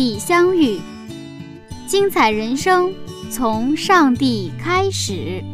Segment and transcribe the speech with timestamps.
[0.00, 0.80] 帝相遇，
[1.86, 2.90] 精彩人生
[3.30, 5.44] 从上帝开始。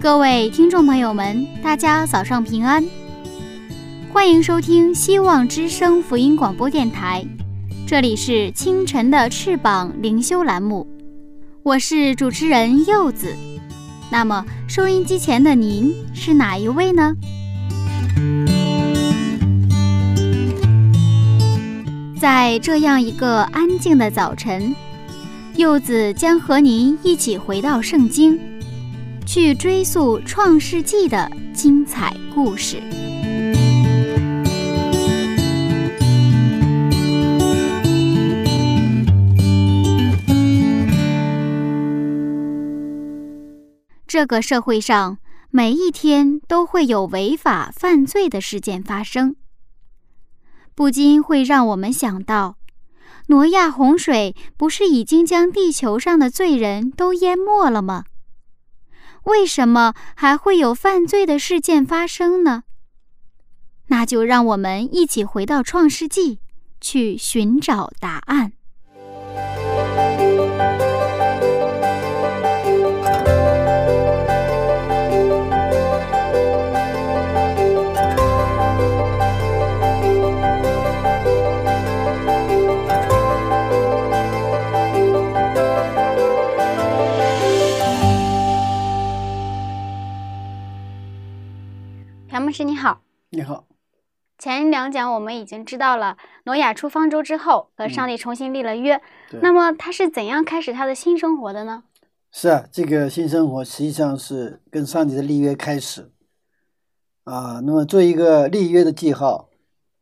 [0.00, 2.84] 各位听众朋友们，大家早上平安，
[4.12, 7.26] 欢迎收听希望之声福音广播电台，
[7.84, 10.86] 这里是清晨的翅膀灵修栏目，
[11.64, 13.34] 我是主持人柚子。
[14.08, 17.12] 那么，收音机前的您是哪一位呢？
[22.18, 24.74] 在这样一个安静的早晨，
[25.54, 28.36] 柚子将和您一起回到圣经，
[29.24, 32.82] 去追溯创世纪的精彩故事。
[44.08, 45.18] 这个社会上，
[45.52, 49.36] 每一天都会有违法犯罪的事件发生。
[50.78, 52.56] 不禁会让我们想到，
[53.26, 58.04] 挪亚洪水不是已经将地球上的罪人都淹没了吗？
[59.24, 62.62] 为什么还会有犯罪的事件发生呢？
[63.88, 66.38] 那就让我们一起回到创世纪，
[66.80, 68.52] 去寻找答案。
[92.48, 93.66] 牧师你好，你好。
[94.38, 101.84] 前两讲我们已经知道了挪亚出方舟之后和上帝重新立了约，对那么他是怎样开始他的新生活的呢？
[102.32, 106.10] 是啊，这个新生活实际上是跟上帝的立约开始
[107.24, 107.60] 啊。
[107.62, 109.50] 那么做一个立约的记号，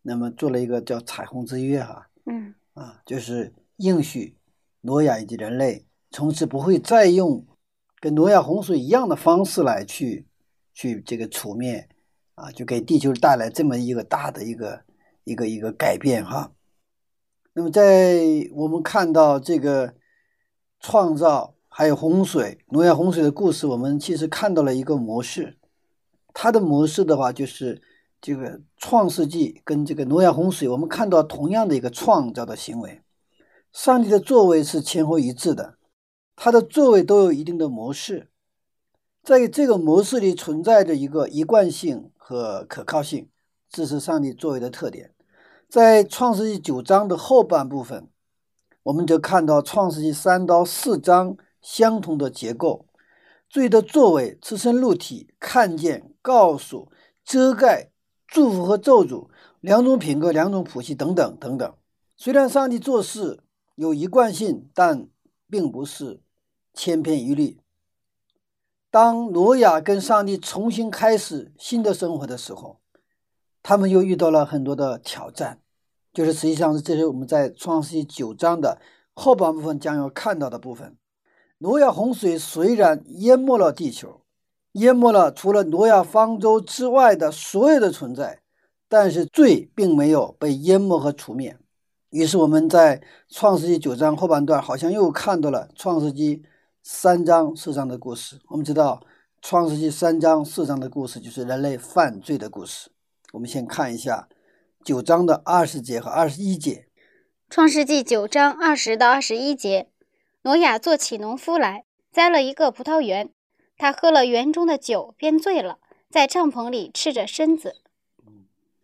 [0.02, 4.36] 那么做了一个叫彩虹之约哈嗯啊，就是应许
[4.82, 7.44] 挪亚以及人类从此不会再用
[7.98, 10.28] 跟挪亚洪水一样的方式来去
[10.72, 11.88] 去这个处灭
[12.36, 14.82] 啊，就给地球带来这么一个大的一个
[15.24, 16.52] 一个一个改变哈。
[17.52, 19.94] 那么在我们看到这个
[20.80, 21.52] 创造。
[21.78, 25.58] 还有洪水，挪亚洪水的故事，我们其实看到了一个模式。
[26.32, 27.82] 它的模式的话，就是
[28.18, 33.02] 这个创世纪跟这个挪亚洪水，我们看到同样的一个创造的行为。
[33.74, 35.76] 上帝的作为是前后一致的，
[36.34, 38.30] 他的作为都有一定的模式，
[39.22, 43.28] 在这个模式里存在着一个一贯性和可靠性，
[43.70, 45.14] 这是上帝作为的特点。
[45.68, 48.08] 在创世纪九章的后半部分，
[48.82, 51.36] 我们就看到创世纪三到四章。
[51.62, 52.86] 相同的结构，
[53.48, 56.92] 罪的作为，赤身露体，看见、告诉、
[57.24, 57.90] 遮盖、
[58.28, 59.28] 祝福和咒诅
[59.60, 61.74] 两种品格、两种谱系等等等等。
[62.16, 63.40] 虽然上帝做事
[63.74, 65.08] 有一贯性，但
[65.50, 66.20] 并不是
[66.72, 67.58] 千篇一律。
[68.96, 72.78] 当挪亚跟上帝重新开始新的生活的时候，
[73.62, 75.60] 他们又遇到了很多的挑战，
[76.14, 78.80] 就是实际上是这是我们在创世纪九章的
[79.12, 80.96] 后半部分将要看到的部分。
[81.58, 84.22] 挪亚洪水虽然淹没了地球，
[84.72, 88.40] 淹没了除了挪亚方舟之外的所有的存在，
[88.88, 91.58] 但是罪并没有被淹没和除灭。
[92.08, 96.44] 于是我们在创世纪九章后半段，好像又看到了创世纪
[96.88, 98.40] 三章四章的故事。
[98.46, 99.04] 我们知道，
[99.42, 102.92] 创世纪三章四章的故事就是人类犯罪的故事。
[103.32, 104.28] 我们先看一下
[104.84, 106.86] 九章的二十节和二十一节。
[107.50, 109.90] 创世纪九章二十到二十一节。
[110.42, 113.30] 挪亚做起农夫来，栽了一个葡萄园。
[113.76, 117.74] 他喝了园中的酒，便醉了，在帐篷里赤着身子。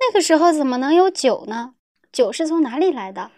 [0.00, 1.74] 那个时候怎么能有酒呢？
[2.10, 3.30] 酒是从哪里来的？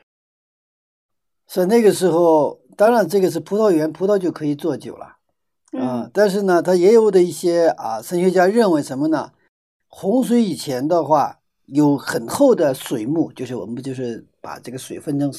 [1.47, 5.17] 在那个时候，当然这个是葡萄园，葡萄就可以做酒了
[5.73, 9.32] 啊、嗯但是呢，它也有的一些啊，神学家认为什么呢？
[9.88, 15.32] 洪水以前的话，有很厚的水幕，就是我们不就是把这个水分成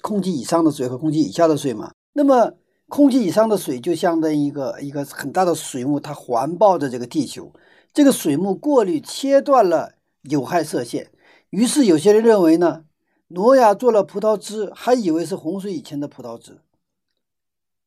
[0.00, 1.92] 空气以上的水和空气以下的水嘛？
[2.12, 2.52] 那么
[2.88, 7.52] 空气以上的水就相当于一个一个很大的水幕，它环抱着这个地球。
[7.92, 11.10] 这个水幕过滤切断了有害射线，
[11.50, 12.84] 于是有些人认为呢，
[13.28, 16.58] 挪亚做了葡萄汁，还以为是洪水以前的葡萄汁，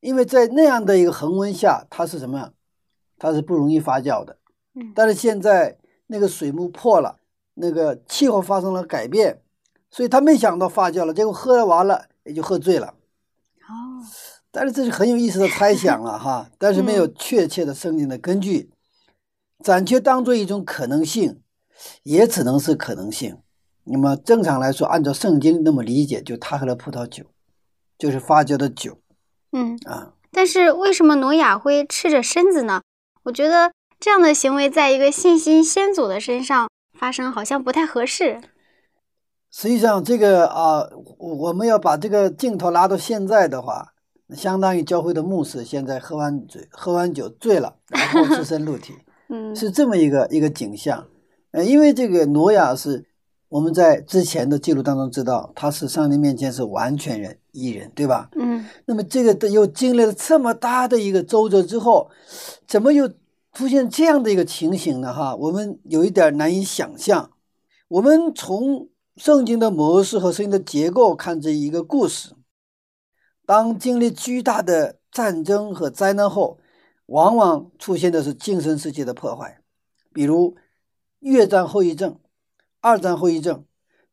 [0.04, 2.50] 因为在那样的一个恒温下，它是什么？
[3.18, 4.36] 它是不容易发酵的。
[4.74, 5.78] 嗯但是现在
[6.08, 7.20] 那个水幕破了，
[7.54, 9.40] 那个气候发生了改变，
[9.90, 12.88] 所以他没想到发酵了，结果喝完了也就喝醉了。
[12.88, 14.04] 哦，
[14.50, 18.70] 但是这是很有意思的猜想了 哈，但是没有确切的圣经的根据，
[19.60, 21.40] 暂且当做一种可能性，
[22.02, 23.38] 也只能是可能性。
[23.84, 27.24] 那么正常来说，按照圣经那么理解，就他喝了葡萄酒，
[27.96, 28.98] 就是发酵的酒
[29.54, 30.12] 嗯，啊。
[30.30, 32.82] 但是为什么挪亚会赤着身子呢？
[33.22, 36.68] 我觉得这样的行为在一个信心先祖的身上
[36.98, 38.40] 发生，好像不太合适。
[39.50, 40.86] 实际上，这个啊，
[41.18, 43.94] 我我们要把这个镜头拉到现在的话，
[44.34, 48.92] 相当于教会的牧师现在喝完醉，喝完酒醉了，然后赤身露体。
[49.28, 51.06] 嗯，是这么一个一个景象，
[51.52, 53.06] 呃，因为这个挪亚是
[53.48, 58.28] 我们在之前的记录当中知道，他是上帝面前是完全人一人，对吧？
[58.36, 62.10] 嗯那么这个的又经历了这么大的一个周折之后，
[62.66, 63.08] 怎么又
[63.52, 65.14] 出现这样的一个情形呢？
[65.14, 67.30] 哈，我们有一点难以想象。
[67.86, 72.34] 我们从圣经的模式和圣经的结构看这一个故事，
[73.46, 76.58] 当经历巨大的战争和灾难后，
[77.06, 79.60] 往往出现的是精神世界的破坏，
[80.12, 80.56] 比如
[81.20, 82.18] 越战后遗症、
[82.84, 83.64] 二战后遗症，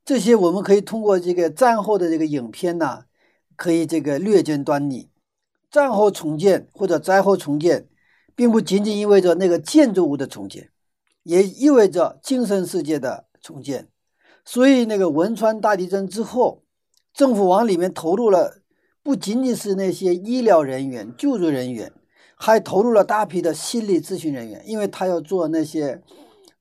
[0.06, 3.04] 这些我们可以通过这个战后的这个影片呐、
[3.58, 5.10] 可以这个略见端倪。
[5.70, 7.90] 战后重建或者灾后重建，
[8.34, 10.70] 并不仅仅意味着那个建筑物的重建，
[11.24, 13.90] 也意味着精神世界的重建。
[14.46, 16.64] 所以，那个汶川大地震之后，
[17.14, 18.62] 政府往里面投入了
[19.04, 21.92] 不仅仅是那些医疗人员、救助人员，
[22.36, 26.02] 还投入了大批的心理咨询人员，因为他要做那些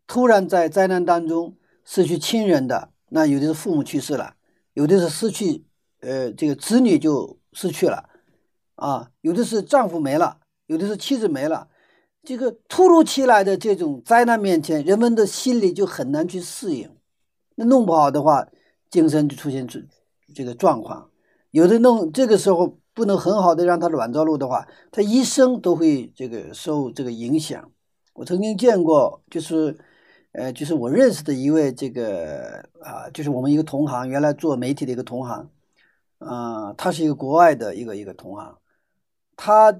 [0.08, 1.54] 突然在灾难当中
[1.92, 4.36] 失去亲人的，那有的是父母去世了，
[4.74, 5.64] 有的是失去
[6.02, 8.08] 呃这个子女就失去了，
[8.76, 11.66] 啊，有的是丈夫没了，有的是妻子没了。
[12.22, 16.88] 这个突如其来的这种灾难面前，人们的心理就很难去适应。
[17.56, 18.46] 那弄不好的话，
[18.88, 19.82] 精神就出现这
[20.32, 21.10] 这个状况。
[21.50, 27.68] 有的弄这个时候不能很好的让他软着陆的话，他一生都会这个受这个影响。
[28.12, 29.76] 我曾经见过，就是，
[30.32, 35.50] 呃，就是我认识的一位这个啊，就是我们一个同行，原来做媒体的一个同行，
[36.18, 38.58] 啊、他是一个国外的一个一个同行，
[39.36, 39.72] 他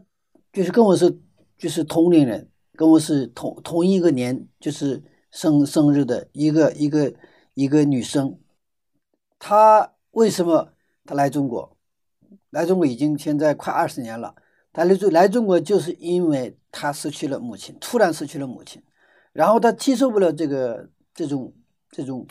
[0.52, 1.20] 就是跟我是
[1.56, 7.14] 就是同龄人，跟我是同同一个年，就是生生日的一个一个
[7.55, 8.37] 一个女生，
[9.38, 10.73] 她为什么
[11.05, 11.76] 她来中国？
[12.50, 14.35] 来中国已经现在快二十年了。
[14.73, 18.82] 她来中来中国就是因为她失去了母亲，突然失去了母亲，
[19.32, 21.53] 然后他接受不了这个这种
[21.91, 22.27] 这种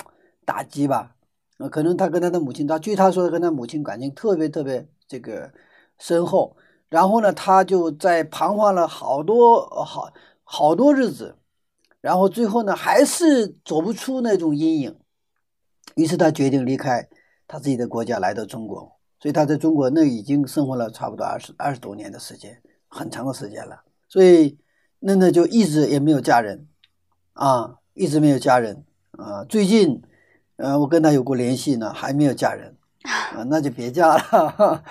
[0.45, 1.15] 打击吧。
[1.57, 5.51] 呃，可能他跟他的母亲，他据他说，跟他母亲感情特别特别这个
[5.97, 6.55] 深厚。
[6.87, 10.11] 然后呢，他就在彷徨了好多好
[10.43, 11.35] 好多日子，
[12.01, 14.97] 然后最后呢，还是走不出那种阴影。
[15.95, 17.07] 于是他决定离开
[17.45, 18.97] 他自己的国家，来到中国。
[19.19, 23.83] 所以他在中国那已经生活了差不多二十二十多年的时间，很长的时间了。
[24.07, 24.57] 所以
[24.99, 26.67] 那那就一直也没有嫁人，
[27.39, 29.45] 啊，一直没有嫁人啊。
[29.45, 30.01] 最近，
[30.57, 32.75] 呃，我跟他有过联系呢，还没有嫁人
[33.07, 34.19] 啊，那就别嫁了。
[34.19, 34.83] 哈 哈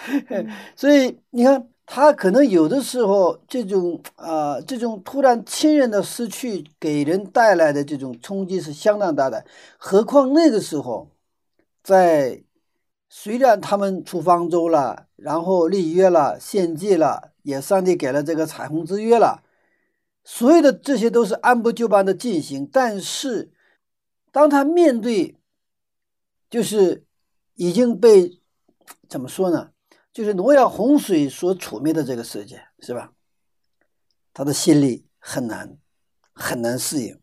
[0.74, 9.44] 所以你看，他可能有的时候这种啊、这种突然亲人的失去给人带来的这种冲击是相当大的。
[9.76, 11.10] 何况那个时候，
[11.82, 12.42] 在
[13.10, 19.42] 虽然他们出方舟了，然后立约了、献祭了，也上帝给了这个彩虹之约了，
[20.30, 22.68] 所有的这些都是按部就班的进行。
[22.70, 23.50] 但是，
[24.30, 25.38] 当他面对
[26.50, 27.06] 就是
[27.54, 28.38] 已经被
[29.08, 29.70] 怎么说呢？
[30.12, 33.14] 就是挪亚洪水所处灭的这个世界，是吧？
[34.34, 35.78] 他的心里很难
[36.34, 37.18] 很难适应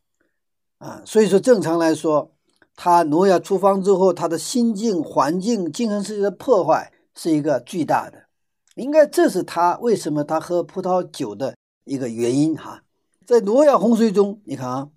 [0.80, 1.04] 啊。
[1.06, 2.34] 所以说，正常来说，
[2.76, 8.26] 他挪亚出方之后，他的心境、环境、精神世界的破坏是一个巨大的。
[8.74, 12.82] 应该这是他为什么他喝葡萄酒的一个原因哈。
[13.26, 14.90] 在挪亚洪水中，你看啊，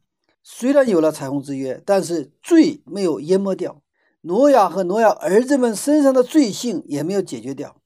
[0.43, 3.83] 虽然有了彩虹之约，但是罪没有淹没掉，
[4.21, 7.81] 挪亚和挪亚儿子们身上的罪性也没有解决掉，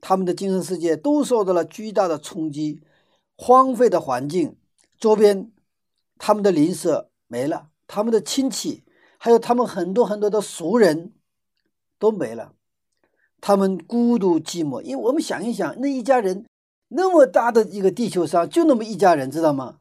[0.00, 2.82] 他们的精神世界都受到了巨大的冲击，
[3.36, 4.56] 荒废的环境，
[4.98, 5.50] 周边
[6.18, 8.84] 他们的邻舍没了，他们的亲戚，
[9.16, 11.14] 还有他们很多很多的熟人
[11.98, 12.52] 都没了，
[13.40, 14.82] 他们孤独寂寞。
[14.82, 16.44] 因为我们想一想，那一家人
[16.88, 19.78] 那么大的一个地球上就那么一家人，知道吗？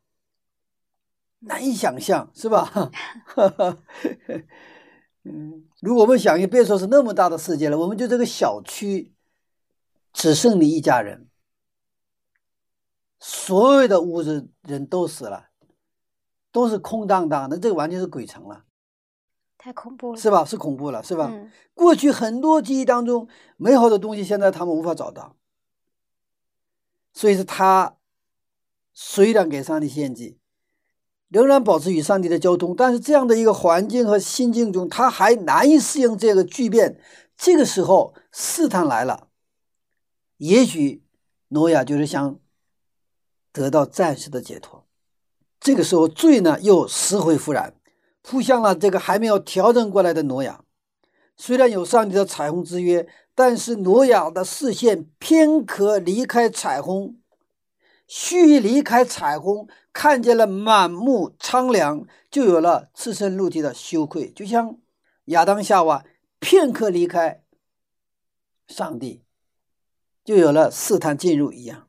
[1.40, 2.92] 难以想象，是吧？
[5.24, 9.14] 嗯，如果我们想，也别说是那么大的世界了，我们就这个小区
[10.14, 11.28] 只剩你一家人，
[13.20, 15.50] 所有的屋子人都死了，
[16.52, 18.66] 都是空荡荡的，这个完全是鬼城了，
[19.58, 20.46] 太恐怖了，是吧？
[20.46, 21.30] 是恐怖了，是吧？
[21.32, 23.28] 嗯过去很多记忆当中
[23.58, 25.36] 美好的东西，现在他们无法找到，
[27.12, 27.98] 所以是他
[28.94, 30.40] 虽然给上帝献祭，
[31.30, 37.00] 仍然保持与上帝的交通，但是这样的一个环境和心境中，他还难以适应这个巨变。
[37.38, 39.28] 这个时候试探来了，
[40.38, 41.04] 也许
[41.50, 42.40] 挪亚就是想
[43.52, 44.86] 得到暂时的解脱。
[45.60, 47.74] 这个时候罪呢又死灰复燃，
[48.22, 50.62] 扑向了这个还没有调整过来的挪亚。
[51.36, 57.18] 虽然有上帝的彩虹之约，但是挪亚的视线偏可离开彩虹，
[58.08, 64.78] 须离开彩虹，看见了满目苍凉，就有了赤身露体的羞愧，就像
[65.26, 66.06] 亚当夏娃
[66.40, 67.44] 片刻离开
[68.68, 69.24] 上帝，
[70.24, 71.88] 就有了试探进入一样。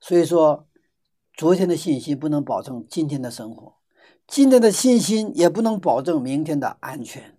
[0.00, 0.66] 所以说，
[1.34, 3.76] 昨天的信心不能保证今天的生活，
[4.26, 7.38] 今天的信心也不能保证明天的安全。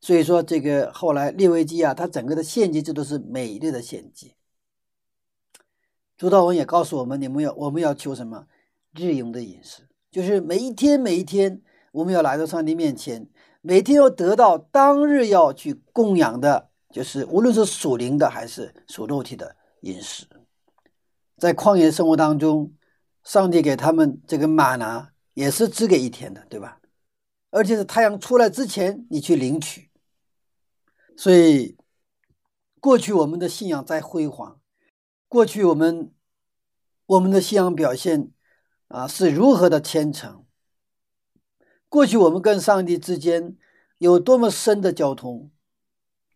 [0.00, 4.34] 所以说，这个后来利维基啊，它整个的献祭制度是美丽的献祭。
[6.20, 8.46] 主道文也告诉我们，你们要我们要求什么？
[8.92, 11.62] 日用的饮食，就是每一天每一天，
[11.92, 13.26] 我们要来到上帝面前，
[13.62, 20.26] 每天要得到当日要去供养的，就是无论是属灵的还是属肉体的饮食。
[21.38, 22.70] 在旷野生活当中，
[23.24, 26.82] 上帝给他们这个玛拿也是只给一天的，对吧？
[27.48, 29.90] 而且是太阳出来之前你去领取。
[31.16, 31.78] 所以，
[32.78, 34.59] 过去我们的信仰在辉煌，
[35.30, 36.12] 过去我们
[37.06, 38.32] 我们的信仰表现
[38.88, 40.44] 啊是如何的虔诚，
[41.88, 43.56] 过去我们跟上帝之间
[43.98, 45.52] 有多么深的交通，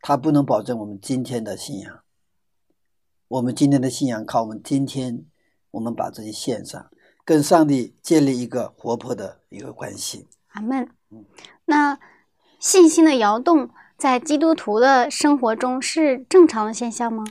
[0.01, 2.05] 它不能保证我们今天的信仰。
[3.27, 5.27] 我们今天的信仰靠我们今天，
[5.73, 6.89] 我们把自己献上，
[7.25, 10.29] 跟上帝建立一个活泼的一个关系。
[10.53, 10.89] 阿门。
[11.65, 11.99] 那
[12.61, 17.25] 信心的摇动在基督徒的生活中是正常的现象吗？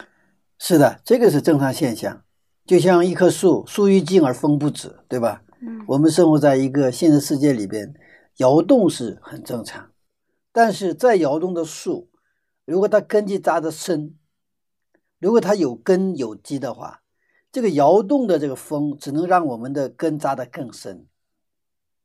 [0.66, 2.24] 是的，这个是正常现象，
[2.66, 5.44] 就像一棵树，树欲静而风不止，对吧？
[5.60, 7.94] 嗯我们生活在一个现实世界里边，
[8.38, 9.92] 摇动是很正常，
[10.54, 12.10] 但是再摇动的树，
[12.64, 14.16] 如果它根基扎得深，
[15.20, 17.02] 如果它有根有基的话，
[17.52, 21.06] 这个摇动的这个风只能让我们的根扎得更深，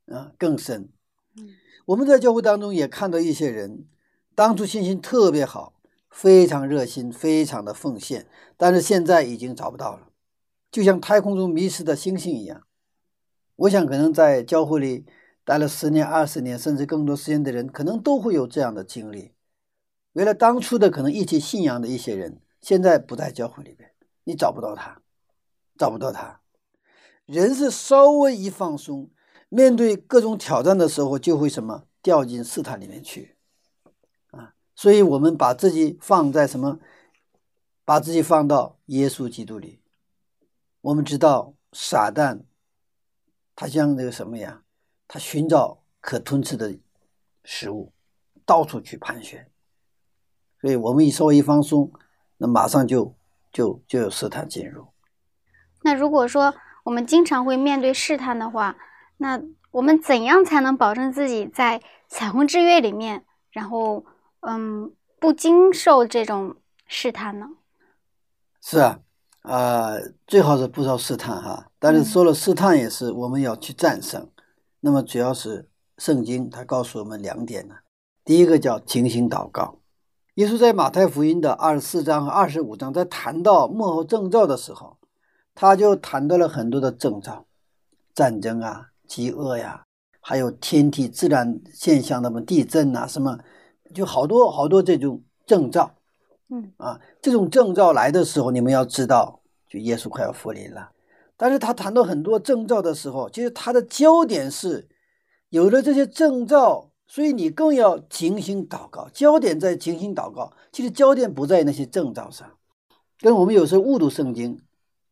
[0.07, 0.89] 啊，更深。
[1.37, 1.51] 嗯
[1.87, 3.87] 我们在教会当中也看到一些人，
[4.35, 5.75] 当初信心特别好，
[6.11, 10.09] 非常热心，非常的奉献，但是现在已经找不到了，
[10.71, 12.63] 就像太空中迷失的星星一样。
[13.57, 15.05] 我想，可能在教会里
[15.45, 19.33] 待了十年、二十年，甚至更多时间的人，可能都会有这样的经历。
[20.13, 23.91] 原来当初的可能一起信仰的一些人，现在不在教会里边，
[24.25, 25.01] 你找不到他，
[25.77, 26.41] 找不到他。
[27.27, 29.11] 人是稍微一放松，
[29.49, 33.38] 面对各种挑战的时候，就会什么掉进试探里面去，
[34.79, 36.79] 所以我们把自己放在什么？
[37.85, 39.81] 把自己放到耶稣基督里。
[40.83, 42.43] 我们知道撒旦，
[43.57, 44.63] 他像这个什么呀？
[45.09, 46.79] 他寻找可吞吃的
[47.43, 47.93] 食物，
[48.47, 49.51] 到处去盘旋。
[50.61, 51.91] 所以我们一稍微一放松，
[52.37, 53.17] 那马上就
[53.51, 54.87] 就就有试探进入。
[55.83, 56.55] 那如果说
[56.85, 58.77] 我们经常会面对试探的话，
[59.17, 59.43] 那
[59.73, 64.07] 我们怎样才能保证自己在彩虹之约里面，然后
[64.41, 67.47] 嗯不经受这种试探呢？
[68.61, 69.01] 是啊，
[69.43, 71.71] 呃，最好是不受试探哈。
[71.79, 74.31] 但是说了试探也是我们要去战胜。
[74.81, 77.75] 那么主要是圣经它告诉我们两点呢。
[78.25, 79.81] 第一个叫警醒祷告。
[80.35, 84.99] 耶稣在马太福音的二十四章和二十五章在谈到幕后征兆的时候，
[85.55, 87.47] 他就谈到了很多的征兆，
[88.15, 89.85] 战争啊、饥饿呀、
[90.21, 93.41] 还有天体自然现象，那么地震呐、什么，
[93.95, 95.95] 就好多好多这种征兆。
[96.51, 100.91] 嗯啊，这种征兆来的时候，你们要知道，就耶稣快要复临了。
[101.37, 104.89] 但是他谈到很多征兆的时候，其实他的焦点是
[105.51, 110.53] 有了这些征兆，所以你更要警醒祷告，焦点在警醒祷告。
[110.73, 112.51] 其实焦点不在那些征兆上，
[113.21, 114.59] 跟我们有时候误读圣经，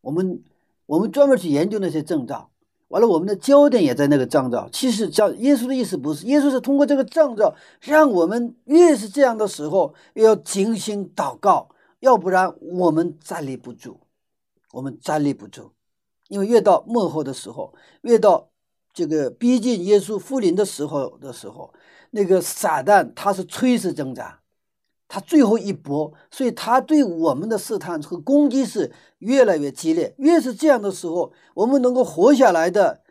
[0.00, 0.42] 我们
[0.87, 2.50] 我们专门去研究那些征兆，
[2.88, 4.69] 完了我们的焦点也在那个征兆。
[4.73, 11.69] 其实叫耶稣的意思不是，耶稣是通过这个征兆，让我们越是这样的时候，越要警醒祷告，
[12.00, 14.00] 要不然我们站立不住。
[14.73, 15.73] 我们站立不住，
[16.28, 18.50] 因为越到幕后的时候，越到
[18.93, 21.73] 这个逼近耶稣复临的时候的时候，
[22.11, 24.40] 那个撒旦他是垂死挣扎，
[25.09, 30.15] 他最后一搏，所以他对我们的试探和攻击是越来越激烈。
[30.19, 33.03] 越是这样的时候，我们能够活下来的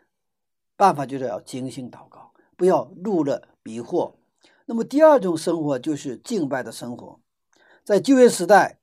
[0.76, 4.12] 办法就是要精心祷告，不要入了迷惑。
[4.66, 7.18] 那么第二种生活就是敬拜的生活，
[7.84, 8.78] 在旧约时代，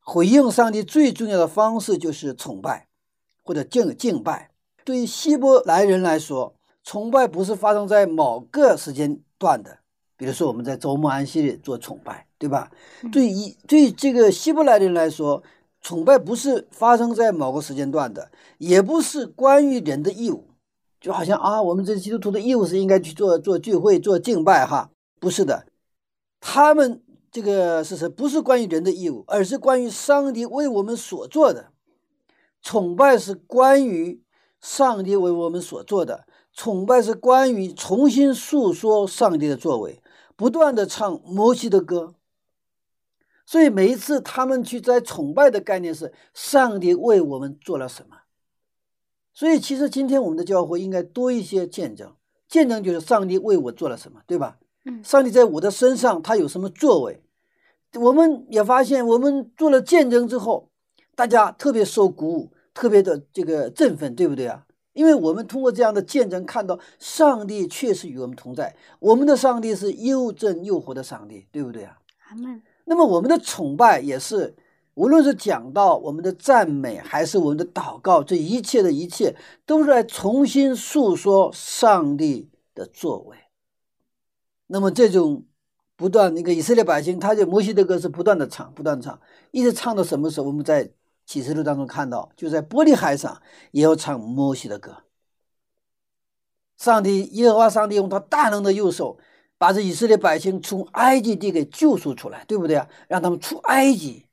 [0.00, 2.88] 回应上帝最重要的方式就是崇拜
[3.42, 4.50] 或者敬敬拜。
[4.84, 9.78] 对于希伯来人来说，崇拜不是发生在某个时间段的，
[10.16, 12.70] 比如说我们在周末安息日做崇拜，对吧？
[13.12, 15.42] 对一对这个希伯来人来说，
[15.80, 20.48] 崇拜不是发生在某个时间段的，也不是关于人的义务，
[21.00, 25.66] 就好像啊，我们这基督徒的义务是应该去做做聚会、做敬拜，哈，不是的，
[26.40, 28.10] 他们这个是什？
[28.10, 31.70] 不是关于人的义务，而是关于上帝为我们所做的。
[32.62, 34.22] 崇拜是关于。
[34.58, 40.00] 上帝为我们所做的崇拜是关于重新诉说上帝的作为，
[40.36, 42.14] 不断的唱摩西的歌。
[43.44, 48.18] 所以每一次他们去在崇拜的概念是上帝为我们做了什么。
[49.32, 52.14] 所以其实今天我们的教会应该多一些见证，
[52.48, 54.58] 见证就是上帝为我做了什么，对吧？
[54.84, 57.22] 嗯，上帝在我的身上他有什么作为？
[57.94, 60.70] 我们也发现，我们做了见证之后，
[61.14, 62.52] 大家特别受鼓舞。
[62.76, 64.65] 特别的这个振奋，对不对啊？
[64.96, 68.74] 因为我们通过这样的见证，看到上帝确实与我们同在。
[68.98, 71.98] 我们的上帝是又正又活的上帝，对不对啊？
[72.30, 72.62] 阿门。
[72.86, 74.56] 那么我们的崇拜也是，
[74.94, 83.36] 无论是讲到我们的赞美，还是我们的祷告，这一切的一切，都是在重新诉说上帝的作为。
[84.68, 85.44] 那么这种
[85.94, 90.46] 不断，那个以色列百姓，他就摩西的歌是不断的唱，不断唱，一直唱到什么时候？
[90.46, 90.90] 我们在。
[91.26, 95.02] 启示录当中看到，就在玻璃海上也要唱摩西的歌。
[96.78, 99.18] 上帝耶和华上帝用他大能的右手，
[99.58, 102.88] 把这以色列百姓从埃及地给救赎出来，对不对啊？
[103.08, 104.26] 让他们出埃及，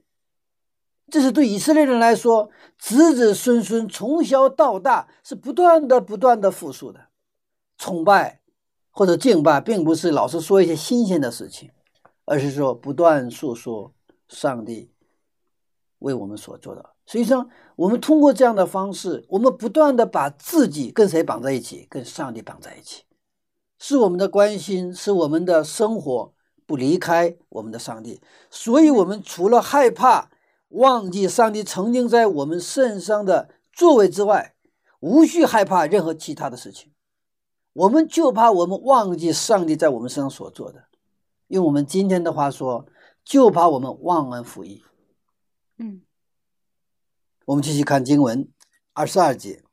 [1.09, 7.07] 这是对以色列人来说，子子孙孙从小到大是不断的、不断的复述的。
[7.77, 8.41] 崇拜
[8.91, 11.71] 或者敬拜，并不是老是说一些新鲜的事情，
[12.25, 13.93] 而是说不断诉说
[14.27, 14.92] 上帝。
[16.03, 23.03] 为我们所做的，实际上，我们通过这样的方式，我们不断的把自己跟谁绑在一起，跟上帝绑在一起，
[23.79, 26.33] 是我们的关心，是我们的生活
[26.65, 28.21] 不离开我们的上帝。
[28.51, 30.29] 所以，我们除了害怕
[30.69, 34.55] 忘记上帝曾经在我们身上的作为之外，
[34.99, 36.91] 无需害怕任何其他的事情。
[37.71, 40.83] 我们就怕我们忘记上帝在我们身上所做的。
[41.47, 42.85] 用我们今天的话说，
[43.23, 44.83] 就怕我们忘恩负义。
[45.77, 46.01] 嗯，
[47.45, 48.47] 我们继续看经文，
[48.93, 49.63] 二十二节。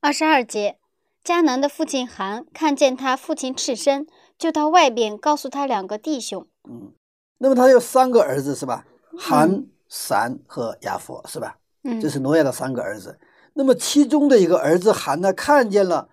[0.00, 0.78] 二十二节，
[1.22, 4.06] 迦南的父亲韩看见他父亲赤身，
[4.38, 6.48] 就到外边告诉他两个弟兄。
[6.64, 6.94] 嗯，
[7.38, 8.86] 那么他有三个儿子是吧？
[9.18, 11.58] 韩、闪和亚佛是吧？
[11.82, 13.18] 嗯，这是挪亚的三个儿子。
[13.54, 16.08] 那么其中的一个儿子韩呢，看见了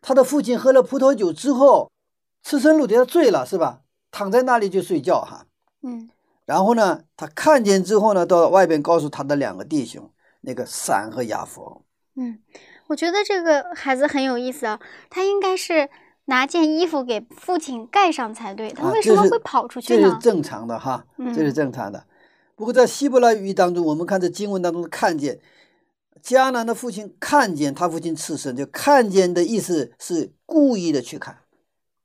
[0.00, 1.90] 他的父亲喝了葡萄酒之后，
[2.42, 3.82] 赤身露体，他醉了是吧？
[4.10, 5.46] 躺在那里就睡觉哈。
[5.82, 6.10] 嗯。
[6.50, 10.10] 然后呢，他看见之后呢，到外边告诉他的两个弟兄，
[10.40, 11.84] 那个闪和亚佛。
[12.16, 12.40] 嗯，
[12.88, 15.88] 我觉得这个孩子很有意思啊，他应该是
[16.24, 20.02] 拿件衣服给父亲盖上才对，他为什么会跑出去呢？
[20.02, 22.04] 这是正常的哈，这是正常的。
[22.56, 25.38] 不过在希伯来语当中，我们看这经文当中看见
[26.20, 31.38] 迦南的父亲看见他父亲刺身，就看见的意思是故意的去看。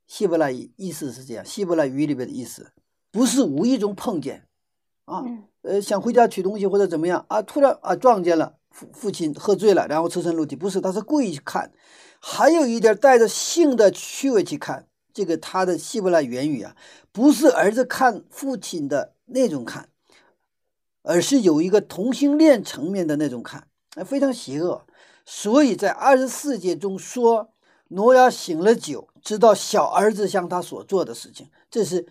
[0.06, 2.72] 希伯来语意思是这样，希伯来语里边的意思。
[3.16, 4.46] 不是无意中碰见，
[5.06, 5.24] 啊，
[5.62, 11.72] 呃，想回家取东西或者怎么样啊，突然啊撞见了父父亲喝醉了，然后赤身露体，不是，他是故意去看。
[12.20, 16.76] 还有一点带着性的趣味去看，这个他的希伯来原语啊，
[17.14, 19.88] 不是儿子看父亲的那种看，
[21.02, 23.70] 而是有一个同性恋层面的那种看，
[24.06, 24.82] 非常邪恶。
[25.26, 27.54] 所以在二十四节中说，
[27.88, 32.06] 挪亚醒了酒，知道小儿子向他所做的事情，这是。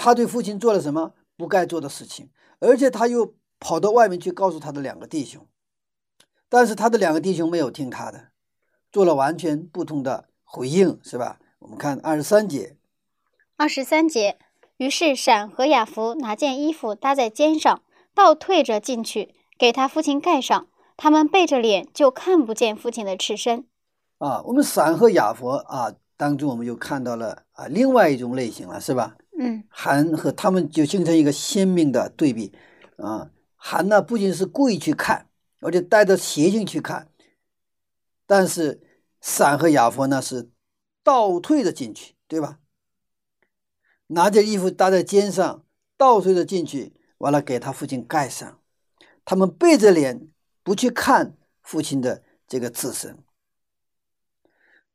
[0.00, 2.30] 他对父亲做了什么不该做的事情，
[2.60, 5.44] 而且他又跑到外面去告诉他的两个弟兄，
[6.48, 8.28] 但是他的两个弟兄没有听他的，
[8.92, 11.40] 做了完全不同的回应，是吧？
[11.58, 12.76] 我们看二十三节。
[13.56, 14.38] 二十三节，
[14.76, 17.82] 于是闪和雅弗拿件衣服搭在肩上，
[18.14, 20.68] 倒退着进去，给他父亲盖上。
[20.96, 23.66] 他们背着脸，就看不见父亲的赤身。
[24.18, 29.16] 啊，我们闪和雅弗啊当中，我们就看到了啊另外一种类型了，是吧？
[29.40, 32.52] 嗯，韩和他们就形成一个鲜明的对比，
[32.96, 35.28] 啊，韩呢不仅是故意去看，
[35.60, 37.08] 而且带着邪性去看。
[38.26, 38.82] 但是
[39.20, 40.50] 闪和亚佛呢是
[41.04, 42.58] 倒退着进去，对吧？
[44.08, 45.64] 拿着衣服搭在肩上，
[45.96, 48.60] 倒退着进去，完了给他父亲盖上。
[49.24, 50.28] 他们背着脸
[50.64, 53.22] 不去看父亲的这个自身，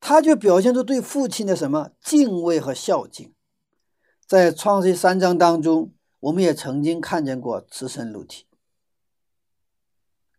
[0.01, 3.32] 他就表现出对父亲的什么敬畏和孝敬。
[4.25, 8.45] 在创世三章当中，我们也曾经看见过赤身露体。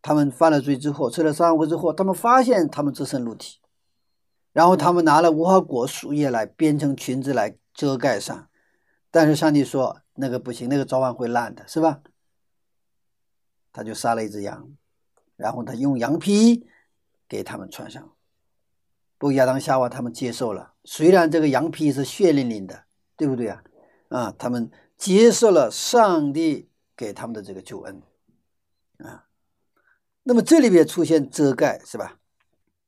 [0.00, 3.60] 他们犯了罪之后，吃了三回之后，他们发现他们赤身露体，
[4.52, 8.48] 然后他们拿了无花果树叶来编成裙子来遮盖上。
[9.10, 12.00] 但是上帝说那个不行，那个早晚会烂的，是吧？
[13.72, 14.72] 他就杀了一只羊，
[15.36, 16.66] 然后他用羊皮
[17.28, 18.02] 给他们穿上。
[19.18, 22.84] 不过亚当夏娃他们接受了，虽然这个羊皮是血淋淋的，
[23.16, 23.62] 对不对啊？
[24.08, 28.02] 啊，他们接受了上帝给他们的这个救恩
[28.98, 29.26] 啊。
[30.22, 32.18] 那么这里边出现遮盖，是吧？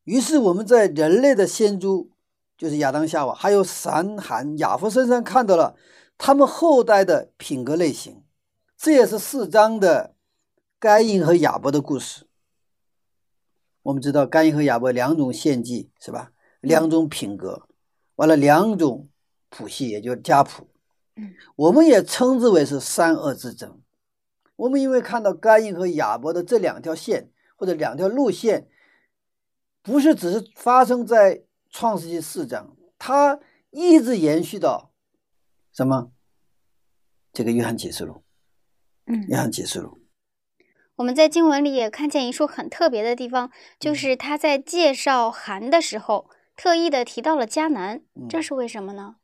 [0.04, 2.10] 于是我们在人类的先祖，
[2.56, 5.76] 就是亚当夏娃，还有闪、含、亚夫身上看到了。
[6.18, 8.24] 他们后代的品格类型，
[8.78, 10.14] 这也是四章的
[10.78, 12.26] 该隐和亚伯的故事。
[13.82, 16.32] 我们知道该隐和亚伯两种献祭是吧？
[16.62, 17.68] 两种品格，
[18.14, 19.10] 完了两种
[19.50, 20.66] 谱系，也就是家谱。
[21.16, 23.80] 嗯，我们也称之为是三恶之争。
[24.56, 28.68] 我们因为看到该隐和亚伯的这两条线或者两条路线，
[29.82, 34.92] 不是只是发生在创世纪四章，它一直延续到。
[35.72, 36.10] 什么？
[37.32, 38.22] 这个约翰启示录，
[39.04, 39.98] 嗯，约翰启示录，
[40.94, 49.16] 我们在经文里也看见一处很特别的地方，就是他在介绍韩的时候，特意的提到了迦南，这是为什么呢？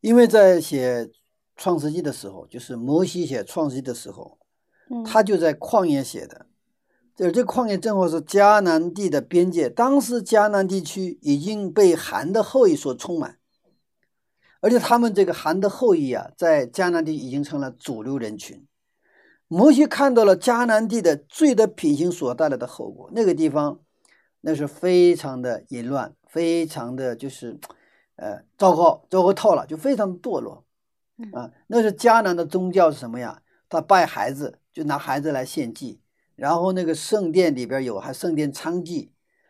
[0.00, 1.10] 因为在写
[1.56, 4.38] 创世纪的时候，就是摩西写创世纪的时候，
[5.04, 6.46] 他就在旷野写的，
[7.14, 13.36] 这这旷野正好是迦南地的边界，当时迦南地区已经被韩的后裔所充满。
[14.62, 18.66] 而且他们这个韩的后裔啊，在迦南地已经成了主流人群。
[19.48, 23.80] 摩西看到了迦南地的罪的品行所带来的后果，那个地方
[24.42, 27.58] 那是非常的淫乱，非常的就是，
[28.20, 30.62] 呃，糟糕，糟糕透了，就非常堕落。
[31.32, 33.40] 啊，那是迦南的宗教是什么呀？
[33.66, 35.98] 他拜孩子，就拿孩子来献祭，
[36.36, 39.08] 然后那个圣殿里边有还圣殿娼妓。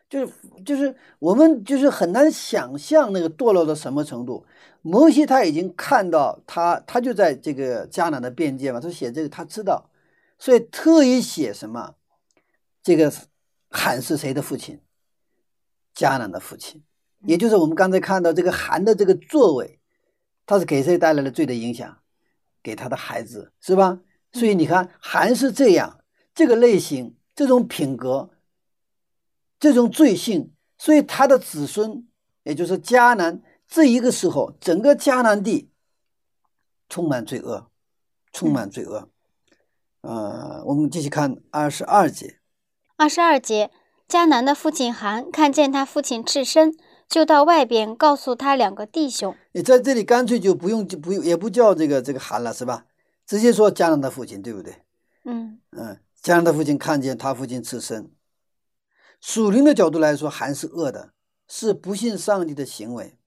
[0.09, 0.33] 就是
[0.65, 4.45] 就是我们就是很难想象那个堕落到什么程度。
[4.81, 9.89] 摩西他已经看到他他就在这个迦南的边界嘛，他写这个他知道，
[10.39, 11.95] 所以特意写什么，
[12.81, 13.11] 这个
[13.69, 14.81] 喊是谁的父亲？
[15.95, 16.83] 迦南的父亲，
[17.23, 19.79] 也就是我们刚才看到这个韩的这个作为，
[20.45, 21.97] 他是给谁带来了罪的影响？
[22.63, 23.99] 给他的孩子是吧？
[24.33, 25.99] 所以你看韩是这样，
[26.35, 28.29] 这个类型，这种品格。
[29.59, 32.07] 这种罪性，所以他的子孙，
[32.41, 35.69] 也就是迦南，这一个时候，整个迦南地
[36.89, 37.67] 充满罪恶，
[38.33, 39.09] 充满罪恶。
[40.01, 42.39] 呃，我们继续看二十二节。
[42.95, 43.69] 二十二节，
[44.09, 46.75] 迦南的父亲韩看见他父亲赤身，
[47.11, 49.35] 就到外边告诉他两个弟兄。
[49.51, 52.85] 你在这里干脆就不用就不用也不叫这个这个韩了，是吧？
[53.27, 54.77] 直接说迦南的父亲，对不对？
[55.25, 58.09] 嗯嗯，迦南的父亲看见他父亲赤身。
[59.19, 61.11] 属灵的角度来说，韩是恶的，
[61.49, 63.17] 是不信上帝的行为。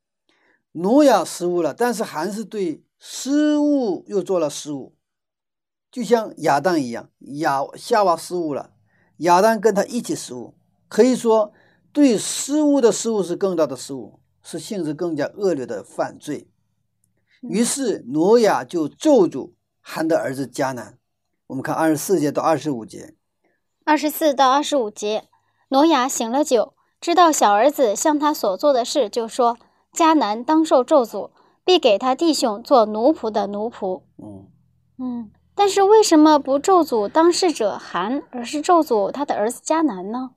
[0.72, 4.96] 挪亚失误了，但是韩是对失误又做了失误，
[5.92, 8.70] 就像亚当一样，亚夏娃失误了，
[9.18, 10.54] 亚当跟他一起失误。
[10.88, 11.52] 可以说，
[11.94, 16.48] 对失误的失误是更大的失误，是性质更加恶劣的犯罪。
[17.40, 20.98] 于是挪亚就咒诅韩的儿子迦南。
[21.46, 23.14] 我们看二十四节到二十五节，
[23.84, 25.28] 二十四到二十五节。
[25.68, 29.56] 挪亚醒了酒，知道小儿子向他所做的事，就说
[29.94, 31.30] ：“迦南当受咒诅，
[31.64, 34.48] 必给他弟兄做奴仆的奴仆。”嗯
[34.98, 40.32] 嗯，但是为什么不咒诅当事者韩，而是咒诅他的儿子迦南呢？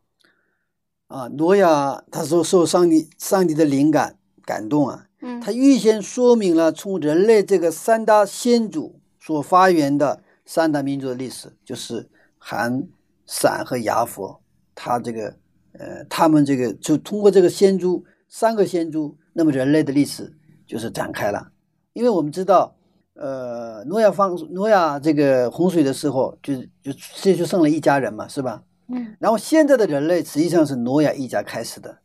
[1.08, 12.88] 啊，挪亚他说受上帝上帝的灵感感动啊，嗯，他预先说明了从人类这个三大先祖所发源的三大民族的历史，就是韩、
[13.26, 14.42] 闪和牙佛。
[14.76, 15.36] 他这个，
[15.80, 20.32] 呃，他们这个就通过这个先祖三个先祖，那么人类的历史
[20.68, 21.52] 就是展开了。
[21.94, 22.76] 因为我们知道，
[23.16, 28.62] 呃，诺亚方诺亚这个洪水的时候，就就这就剩了一家人嘛，是吧？
[28.88, 29.16] 嗯。
[29.20, 32.00] 然后现在的人类实际上是挪亚一家开始的，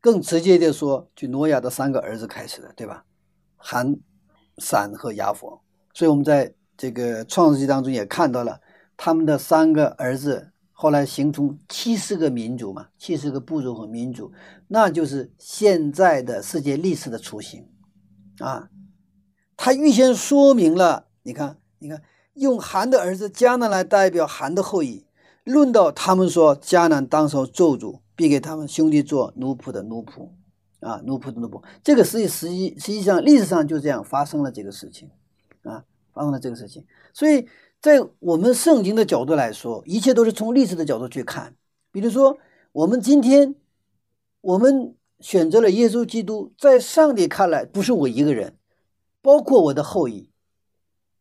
[0.00, 3.04] 更直接的说，就挪亚的三个儿子开始的，对吧？
[3.56, 3.96] 含、
[4.58, 5.62] 闪和亚佛。
[5.94, 8.60] 所以我们在这个创世纪当中也看到了
[8.96, 10.48] 他们的三个儿子。
[10.74, 14.32] 后来形成七十个民族嘛，七十个部族和民族，
[14.66, 17.68] 那就是现在的世界历史的雏形
[18.38, 18.68] 啊。
[19.56, 22.02] 他预先说明了，你看，你看，
[22.34, 25.06] 用韩的儿子迦南来代表韩的后裔，
[25.44, 30.28] 论到他们说迦南当受咒诅，必给他们兄弟做奴仆的奴仆。
[30.80, 35.08] 啊，奴仆的奴仆，这个实际实际实际上历史上就这样发生了这个事情，
[35.62, 36.84] 啊，发生了这个事情。
[37.14, 37.46] 所以
[37.80, 41.54] 在我们圣经的角度来说，一切都是从历史的角度去看。
[41.92, 42.36] 比如说，
[42.72, 43.54] 我们今天
[44.40, 48.56] 我们选择了耶稣基督，在上帝看来不是我一个人，
[49.20, 50.30] 包括我的后裔。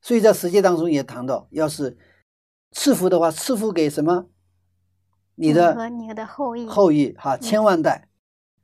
[0.01, 1.95] 所以在十诫当中也谈到，要是
[2.71, 4.27] 赐福的话，赐福给什么？
[5.35, 8.07] 你的和你的后裔，后裔哈，千万代。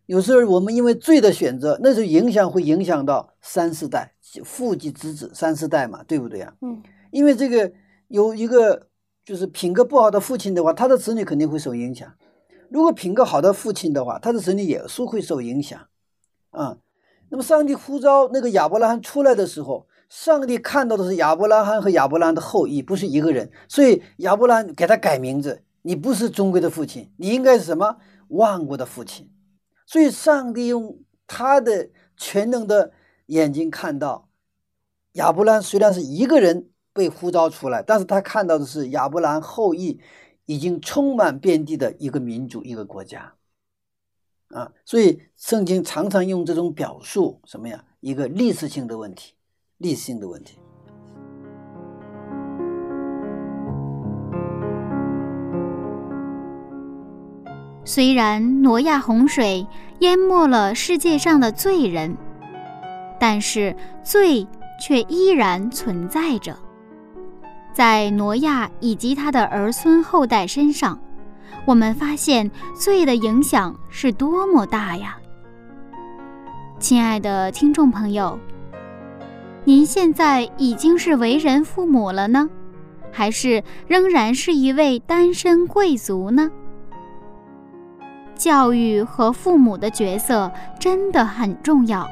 [0.06, 4.14] 有时候我们因为罪的选择，那时候影响会影响到三四代，
[4.46, 6.54] 父及子子三四代嘛，对不对啊？
[6.62, 7.72] 嗯，因为这个
[8.08, 8.88] 有一个
[9.26, 12.08] 就是品格不好的父亲的话，他的子女肯定会受影响；
[12.70, 15.80] 如果品格好的父亲的话，他的子女也是会受影响。
[16.52, 16.78] 啊，
[17.30, 27.98] 那么上帝呼召那个亚伯拉罕出来的时候，上帝看到的是亚伯拉罕和亚伯拉罕的后裔，不是一个人，所以亚伯拉罕给他改名字，你不是中国的父亲，你应该是什么
[28.30, 29.30] 万国的父亲。
[29.86, 32.92] 所以，上帝用他的全能的
[33.28, 34.28] 眼睛看到
[35.14, 40.02] 亚伯兰，虽然是一个人被呼召出来，但是他看到的是亚伯兰后裔
[40.46, 43.34] 已经充满遍地的一个民族、一个国家。
[44.50, 47.86] 啊，所以圣经常常用这种表述什么呀？
[48.02, 49.34] 一个历史性的问题，
[49.78, 50.60] 历史性的问题。
[57.84, 59.66] 虽然挪亚洪水
[60.00, 62.18] 淹没了世界上的罪人，
[63.20, 64.46] 但是罪
[64.82, 66.58] 却依然存在着，
[67.72, 71.00] 在挪亚以及他的儿孙后代身上，
[71.66, 75.18] 我们发现罪的影响是多么大呀！
[76.80, 78.38] 亲爱的听众朋友，
[79.68, 82.50] 您现在已经是为人父母了呢，
[83.12, 86.50] 还是仍然是一位单身贵族呢？
[88.34, 90.50] 教育和父母的角色
[90.80, 92.08] 真的很重要。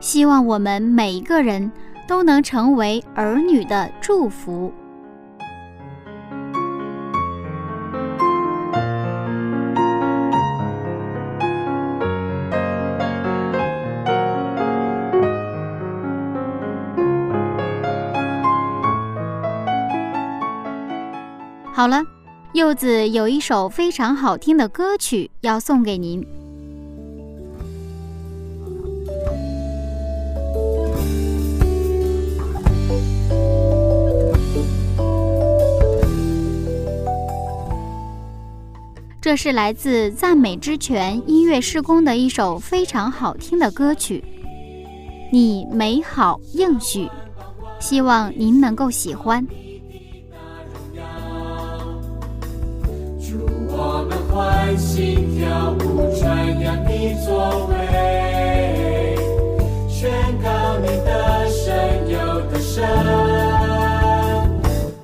[0.00, 1.70] 希望我们每一个人
[2.08, 4.72] 都能成为儿女的祝福。
[21.78, 22.02] 好了。
[22.54, 26.26] 柚子有一首非常好听的歌曲要送给您。
[39.20, 44.24] 这是来自赞美之泉音乐施工的一首非常好听的歌曲，
[45.30, 47.08] 你美好应许，
[47.78, 49.46] 希望您能够喜欢。
[54.38, 59.16] 欢心跳舞，传扬你作为，
[59.88, 60.08] 宣
[60.40, 62.16] 告你的神有
[62.48, 62.86] 的神，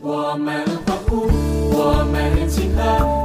[0.00, 1.26] 我们欢呼，
[1.72, 3.23] 我们庆贺。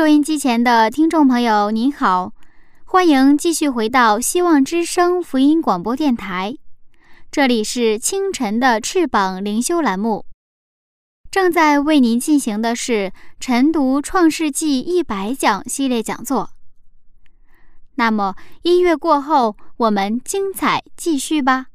[0.00, 2.32] 收音机前的听众朋友，您好，
[2.86, 6.56] 欢迎继续回到希望之声福音广播电台，
[7.30, 10.24] 这里是清晨的翅膀灵修栏目，
[11.30, 16.48] 正在为您进行的是晨读创世纪一百讲系列讲座。
[17.96, 21.66] 那么音乐过后，我们精彩继续吧。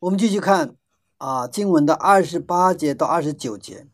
[0.00, 0.74] 我们继续看
[1.16, 3.86] 啊，经文的二十八节到二十九节。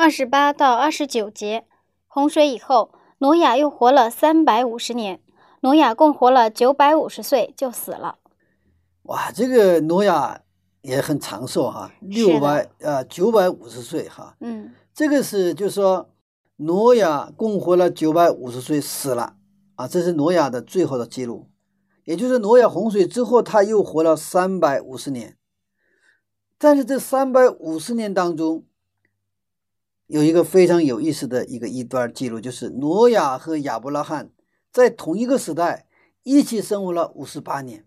[0.00, 1.66] 二十八到二十九节，
[2.06, 5.20] 洪水以后，挪亚又活了三百五十年。
[5.60, 8.16] 挪亚共活了九百五十岁就死了。
[9.02, 10.40] 哇，这个挪亚
[10.80, 14.36] 也很长寿哈，六百呃九百五十岁哈。
[14.40, 16.08] 嗯这个是就是说，
[16.56, 19.34] 挪亚共活了九百五十岁死了
[19.74, 21.50] 啊，这是挪亚的最后的记录。
[22.04, 25.36] 也就是挪亚洪水之后，他又活了三百五十年。
[26.56, 28.64] 但是这三百五十年当中，
[30.10, 34.28] 有一个非常有意思的一个一段记录，就是挪亚和亚伯拉罕
[34.72, 35.86] 在同一个时代
[36.24, 37.84] 一起生活了五十八年。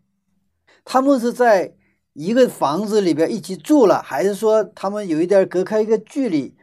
[0.85, 1.75] 他们是在
[2.13, 6.55] 一个房子里边一起住了，还是说他们有一点隔开一个距离？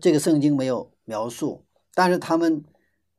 [0.00, 1.62] 这个圣经没有描述。
[1.94, 2.64] 但是他们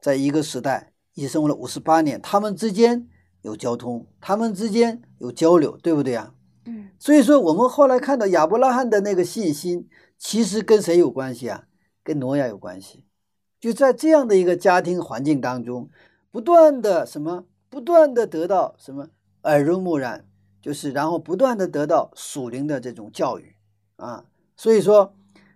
[0.01, 3.07] 在一个时代一起生活了五十八年，他们之间
[3.43, 6.33] 有交通，他们之间有交流，对不对啊？
[6.65, 11.63] 嗯所以说，我们后来看到亚伯拉罕的那个信心，其实跟谁有关系啊？
[12.07, 13.03] 跟挪亚有关系。
[13.59, 15.89] 就在这样的一个家庭环境当中，
[16.31, 19.09] 不断的什么，不断的得到什么
[19.43, 20.25] 耳濡目染，
[20.61, 23.57] 就是然后不断的得到属灵的这种教育
[23.97, 24.23] 啊。
[24.55, 25.13] 所以说，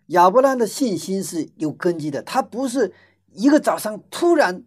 [0.07, 2.93] 亚伯拉的信心是有根基的，他不是
[3.31, 4.65] 一个早上突然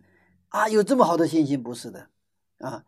[0.48, 2.08] 啊有这么好的信心，不是的
[2.60, 2.84] 啊，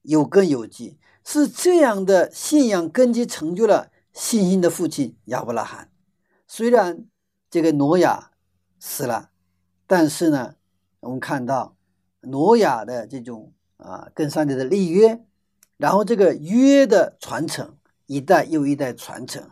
[0.00, 0.96] 有根有基。
[1.22, 5.90] 是这样的信仰根基成就了信心的父亲亚伯拉罕。
[6.48, 7.04] 虽然
[7.52, 8.30] 这个挪亚
[8.80, 9.28] 死了，
[9.86, 10.54] 但是呢，
[11.00, 11.76] 我们看到
[12.22, 15.22] 挪亚的这种啊跟上帝的立约，
[15.76, 19.50] 然后这个约的传承，一代又一代传承，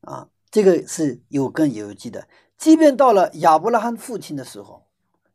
[0.00, 2.26] 啊，这个是有根有基的。
[2.56, 4.86] 即便到了亚伯拉罕父亲的时候，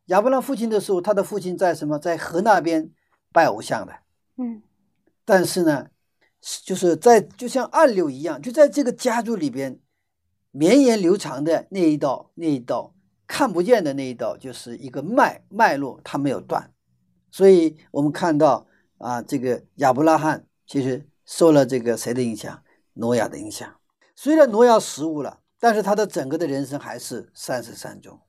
[0.05, 1.99] 亚伯拉罕父亲的时候，他的父亲在什么？
[1.99, 2.89] 在河那边
[3.31, 3.93] 拜偶像的。
[4.37, 4.63] 嗯
[5.23, 5.89] 但是呢，
[6.41, 9.79] 就是在就像暗流一样，就在这个家族里边
[10.57, 12.95] 绵延流长的那一道那一道
[13.27, 16.73] 看不见的那一道，就是一个脉脉络，它没有断。
[17.29, 18.65] 所以我们看到
[18.97, 22.63] 啊，这个亚伯拉罕其实受了这个谁的影响？
[22.93, 23.71] 挪亚的影响。
[24.15, 28.19] 虽然挪亚失误了，但是他的整个的人生还是善始善终。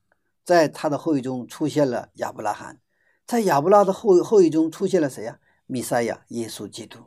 [0.44, 2.78] 在他的后裔中出现了亚伯拉罕，
[3.26, 6.98] 在亚伯拉的后后裔中出现了谁呀、弥赛亚耶稣基督。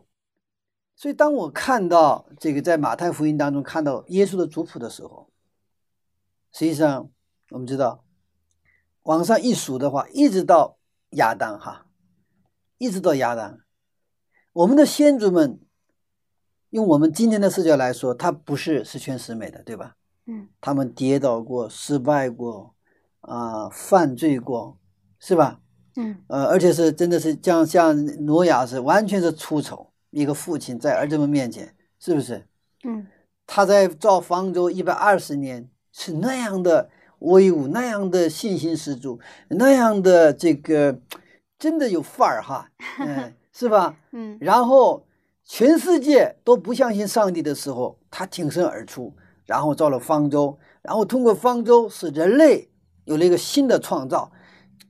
[1.01, 5.31] 所以，当我看到这个在马太福音当中看到耶稣的族谱的时候，
[6.51, 7.09] 实际上
[7.49, 8.03] 我们知道，
[9.01, 10.77] 往上一数的话，一直到
[11.13, 11.87] 亚当哈，
[12.77, 13.61] 一直到亚当，
[14.53, 15.59] 我们的先祖们，
[16.69, 19.95] 用我们今天的视角来说，他不是十全十美的，对吧？
[20.27, 22.75] 嗯他们跌倒过，失败过，
[23.21, 24.77] 啊、犯罪过，
[25.17, 25.61] 是吧？
[25.95, 32.45] 嗯呃，而且是真的是像像挪亚是完全是出丑，一个父亲在儿子们面前，是不是？
[32.83, 33.07] 嗯
[33.47, 36.89] 他在造方舟一百二十年，是那样的
[37.19, 41.01] 威武，那样的信心十足，那样的这个
[41.59, 43.97] 真的有范儿哈， 嗯，是吧？
[44.13, 45.05] 嗯然后
[45.43, 49.13] 全世界都不相信上帝的时候，他挺身而出，
[49.45, 52.69] 然后造了方舟，然后通过方舟使人类
[53.03, 54.31] 有了一个新的创造，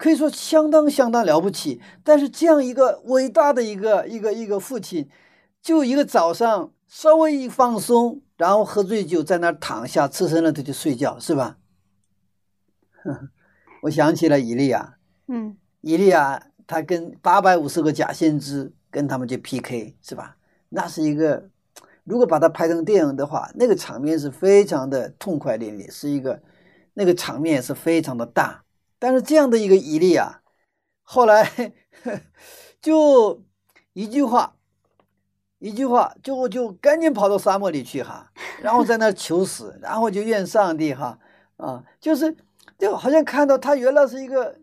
[0.02, 1.80] 可以说相当相当了不起。
[2.04, 5.08] 但是这样一个伟大的一个一个一个父亲，
[5.62, 11.60] 就一个早上稍微一放松，然后喝醉酒在那儿躺下，赤身了他就睡觉，是吧？
[13.84, 14.98] 我想起了伊利亚，
[15.28, 20.38] 嗯以利亚他跟八百五十个假先知跟他们去 PK，是吧？
[20.70, 21.48] 那是一个，
[22.04, 26.42] 如果把它拍成电影的话，那个场面是非常的痛快淋漓，是一个
[26.96, 28.61] 那个场面是非常的大。
[29.02, 30.44] 但是这样的一个以利啊，
[31.02, 31.74] 后来
[32.80, 33.44] 就
[33.94, 34.56] 一句话，
[35.58, 38.32] 一句话就就赶紧跑到沙漠里去哈，
[38.62, 41.18] 然后在那求死，然后就怨上帝哈
[41.58, 42.38] 啊，就是
[42.78, 44.56] 就好像看到他原来是一个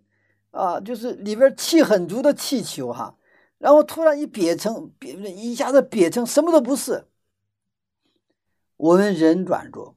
[0.53, 3.17] 啊，就是里边气很足的气球哈，
[3.59, 7.09] 然后突然一瘪成瘪，一下子瘪成什么都不是。
[8.77, 9.97] 我们人软弱，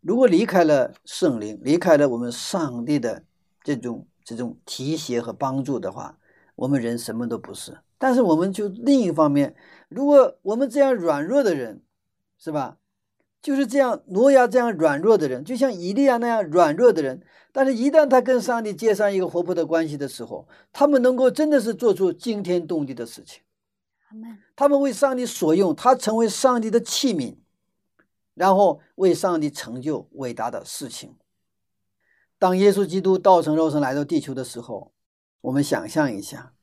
[0.00, 3.24] 如果离开了圣灵，离开了我们上帝的
[3.62, 6.18] 这种这种提携和帮助的话，
[6.54, 7.78] 我们人什么都不是。
[7.98, 9.54] 但是我们就另一方面，
[9.88, 11.82] 如果我们这样软弱的人，
[12.38, 12.78] 是吧？
[13.42, 23.42] 就是这样，挪亚这样软弱的人，就像以利亚那样软弱的人，但是，一旦他跟上帝接上一个活泼的关系的时候，他们能够真的是做出惊天动地的事情。
[24.54, 27.36] 他们为上帝所用，他成为上帝的器皿，
[28.34, 31.16] 然后为上帝成就伟大的事情。
[32.40, 34.94] 当耶稣基督道成肉身来到地球的时候，
[35.42, 36.54] 我们想象一下，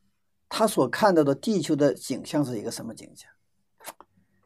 [0.49, 3.29] 他所看到的地球的景象是一个什么景象？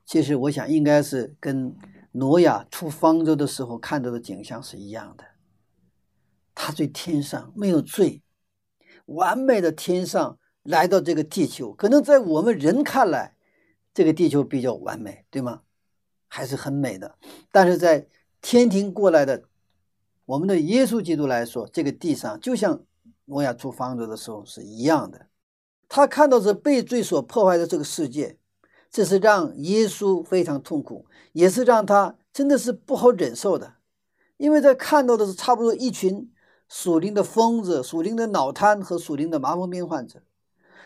[0.05, 1.73] 其实，我想应该是跟
[2.11, 5.23] 挪亚出方舟的时候看到的景象是一样的。
[6.53, 8.21] 他在天上没有罪，
[9.05, 13.37] 完美的天上来到这个地球，可能在我们人看来，
[13.93, 15.61] 这个地球比较完美，对吗？
[16.27, 17.17] 还是很美的。
[17.53, 18.05] 但是在
[18.41, 19.45] 天庭过来的
[20.25, 22.81] 我们的耶稣基督来说，这个地上就像
[23.25, 25.27] 挪亚出方舟的时候是一样的。
[25.89, 28.37] 他看到是被罪所破坏的这个世界，
[28.89, 33.73] 这是让耶稣非常痛苦，也是让他真的是不好忍受的，
[34.37, 36.31] 因为他看到的是差不多一群
[36.69, 40.21] 属灵的疯子、属灵的脑瘫和属灵的麻风病患者。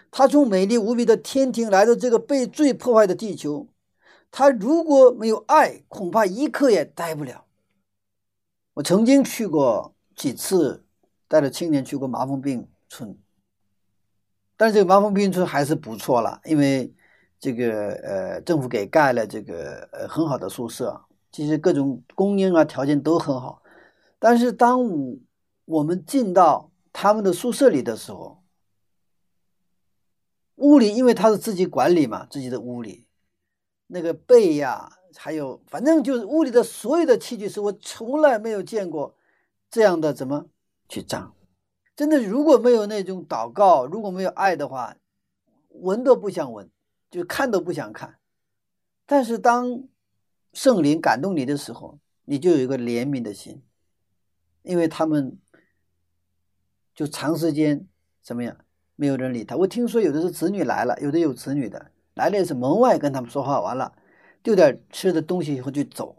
[0.10, 3.68] 他从美丽无比的天庭来到这个被罪破坏的地球，
[4.32, 7.45] 他如果没有爱，恐怕一刻也待不了。
[8.76, 10.86] 我曾经去过几次，
[11.30, 13.18] 带着青年去过麻风病村，
[14.58, 16.94] 但是这个麻风病村还是不错了，因为
[17.40, 23.64] 这个呃政府给盖了这个呃很好的宿舍，其实各种供应啊条件都很好。
[24.20, 25.18] 但是当我
[25.64, 28.44] 我们进到他们的宿舍里的时候，
[30.56, 33.08] 屋里因为他是自己管理嘛，自己的屋里
[33.88, 34.92] 那个被呀。
[35.18, 39.16] 还有，反正就是屋里的所有的器具，是我从来没有见过
[39.70, 40.48] 这样的怎么
[40.90, 41.34] 去脏。
[41.96, 44.96] 真的，如果没有那种祷告，如果没有爱的话，
[45.70, 46.70] 闻都不想闻，
[47.10, 48.18] 就看都不想看。
[49.06, 49.88] 但是当
[50.54, 53.64] 圣灵感动你的时候，你就有一个怜悯的心，
[54.64, 55.40] 因为他们
[56.94, 57.88] 就长时间
[58.22, 58.58] 怎么样，
[58.96, 59.56] 没有人理他。
[59.56, 63.96] 我听说有的是子女来了，有的有子女的来了也是门外跟他们说话，完了。
[64.46, 66.16] 丢点吃的东西以后就走，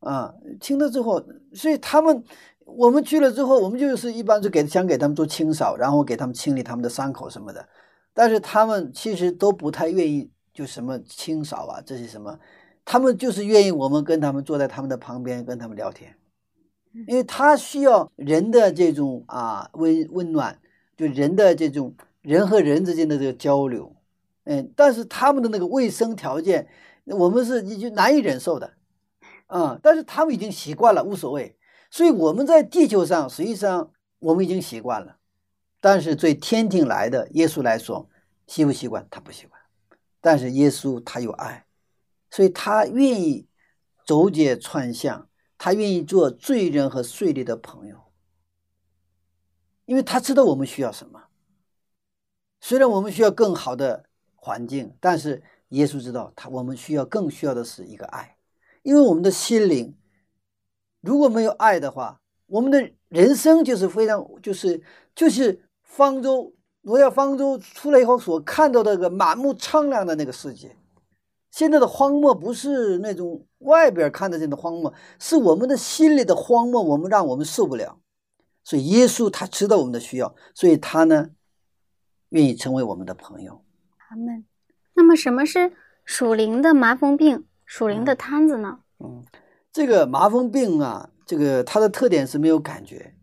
[0.00, 1.22] 啊，清了之后，
[1.52, 2.24] 所以他们
[2.64, 7.68] 我们去了之后，我们就是一般就给想给他们做清扫，然后给他们清理他们的伤口什么的，
[8.14, 12.38] 但是他们其实都不太愿意，就什么清扫啊这些什么，
[12.86, 16.16] 他们就是愿意我们跟他们坐在他们的旁边跟他们聊天，
[17.06, 20.58] 因为他需要人的这种啊温温暖，
[20.96, 23.94] 就人的这种人和人之间的这个交流，
[24.44, 26.66] 嗯，但是他们的那个卫生条件。
[27.14, 28.74] 我们是你就难以忍受的，
[29.46, 31.56] 啊、但是他们已经习惯了，无所谓。
[31.88, 35.18] 所以我们在地球上，实际上我们已经习惯了，
[35.80, 38.10] 但是对天庭来的耶稣来说，
[38.48, 39.60] 习不习惯他不习惯，
[40.20, 41.64] 但是耶稣他有爱，
[42.28, 43.46] 所以他愿意
[44.04, 47.96] 走街串巷，他愿意做罪人和税吏的朋友，
[49.84, 51.26] 因为他知道我们需要什么。
[52.60, 55.44] 虽然我们需要更好的环境，但是。
[55.70, 58.36] 耶稣知道，他我们需要更需要的是一个爱，
[58.82, 59.96] 因为我们的心灵
[61.00, 64.80] 如果没有爱的话，我们的人生就是非常就是
[65.14, 70.76] 就是方舟挪亚方舟出来以后所看到的那个满目苍凉的那个世界。
[71.50, 77.98] 现在的荒漠不是那种外边看得见的荒漠，是我们的心里的荒漠，我们让我们受不了。
[78.62, 81.30] 所以耶稣他知道我们的需要，所以他呢
[82.28, 83.64] 愿意成为我们的朋友。
[84.08, 84.44] 阿门。
[84.96, 85.72] 那么，什么是
[86.04, 88.80] 属灵的麻风病、属灵的瘫子呢？
[88.98, 89.24] 嗯，
[89.70, 93.14] 这个麻风病啊，这个它的特点是没有感觉，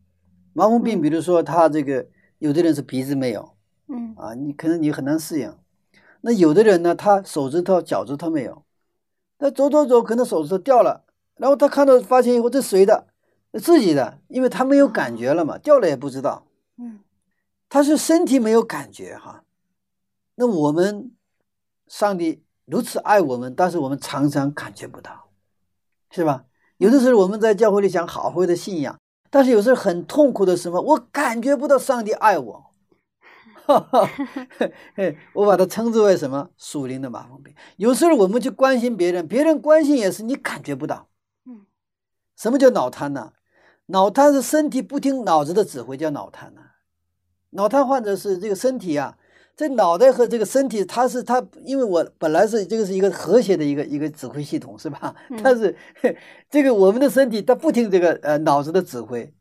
[0.53, 2.07] 麻风病，嗯比如说他这个
[2.37, 3.55] 有的人是鼻子没有
[3.87, 5.53] 嗯啊，你可能你很难适应。
[6.21, 8.63] 那有的人呢，他手指头、脚趾头没有，
[9.39, 11.03] 那走走走，可能手指头掉了，
[11.35, 13.07] 然后他看到发现以后，这谁的？
[13.59, 16.45] 自己的，因为他没有感觉了嘛，掉了也不知道。
[16.77, 16.99] 嗯
[17.69, 19.43] 他是身体没有感觉哈。
[20.35, 21.11] 那我们
[21.93, 25.29] 上帝如此爱我们，但是我们常常感觉不到，
[26.09, 26.45] 是吧？
[26.77, 32.65] 有的时候我们在教会里讲好好的信仰，但是有时候很痛苦的什么，我感觉不到上帝爱我。
[34.95, 37.53] 嘿 我把它称之为什么属灵的麻风病。
[37.77, 41.07] 有时候我们去关心别人，别人关心也是你感觉不到。
[41.45, 41.67] 嗯，
[42.35, 43.33] 什么叫脑瘫呢？
[43.85, 46.61] 脑瘫是身体不听脑子的指挥，叫脑瘫呢。
[47.51, 49.15] 脑瘫患者是这个身体啊，
[49.55, 55.15] 这脑袋和这个身体，它是它，因为我本来是这个是一个和谐的一个一个指挥系统，是吧？
[55.29, 55.75] 嗯但是
[56.49, 59.31] 这个我们的身体它不听这个呃脑子的指挥，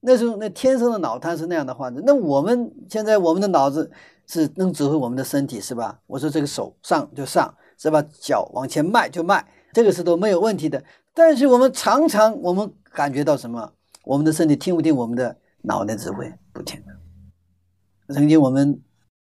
[0.00, 2.02] 那时候那天生的脑瘫是那样的患者。
[2.06, 3.90] 那我们现在我们的脑子
[4.26, 6.00] 是能指挥我们的身体，是吧？
[6.06, 8.02] 我说这个手上就上，是吧？
[8.20, 10.82] 脚往前迈就迈，这个是都没有问题的。
[11.12, 13.70] 但是我们常常我们感觉到什么？
[14.04, 16.32] 我们的身体听不听我们的脑袋指挥？
[16.54, 18.14] 不听的。
[18.14, 18.80] 曾经我们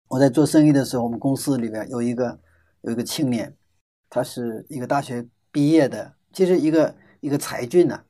[0.07, 2.39] 我在做生意的时候，我们公司里边有一个
[2.81, 3.55] 有一个青年，
[4.09, 8.03] 他是一个大学毕业的，其实一个一个才俊呐、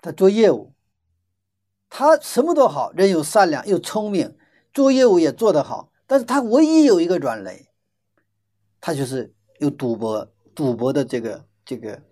[0.00, 0.72] 他做业务，
[1.88, 4.36] 他什么都好，人又善良又聪明，
[4.72, 7.68] 做业务也做得好，但是他唯一有一个软肋，
[8.80, 12.02] 他就是有赌博赌博的这个这个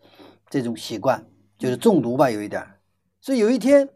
[0.49, 1.27] 这种习惯，
[1.59, 2.65] 就是中毒吧，有一点。
[3.21, 3.89] 所以有一天，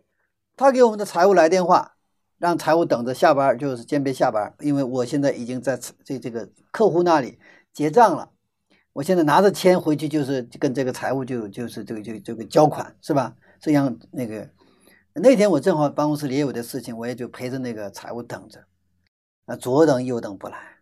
[0.57, 1.98] 他给我们的财务来电话，
[2.39, 7.39] 让财务等着下班，就是先别下班，因为我现在已经在这这个客户那里
[7.73, 8.31] 结账了。
[8.95, 13.37] 我现在拿着钱回去，就是跟这个财务就就是这个这个这个交款是吧？
[13.61, 14.49] 这样那个
[15.15, 18.65] 那天我正好办公室里也有的事情，我也就陪着那个财务等着，
[19.47, 20.79] 啊，左等右等不来，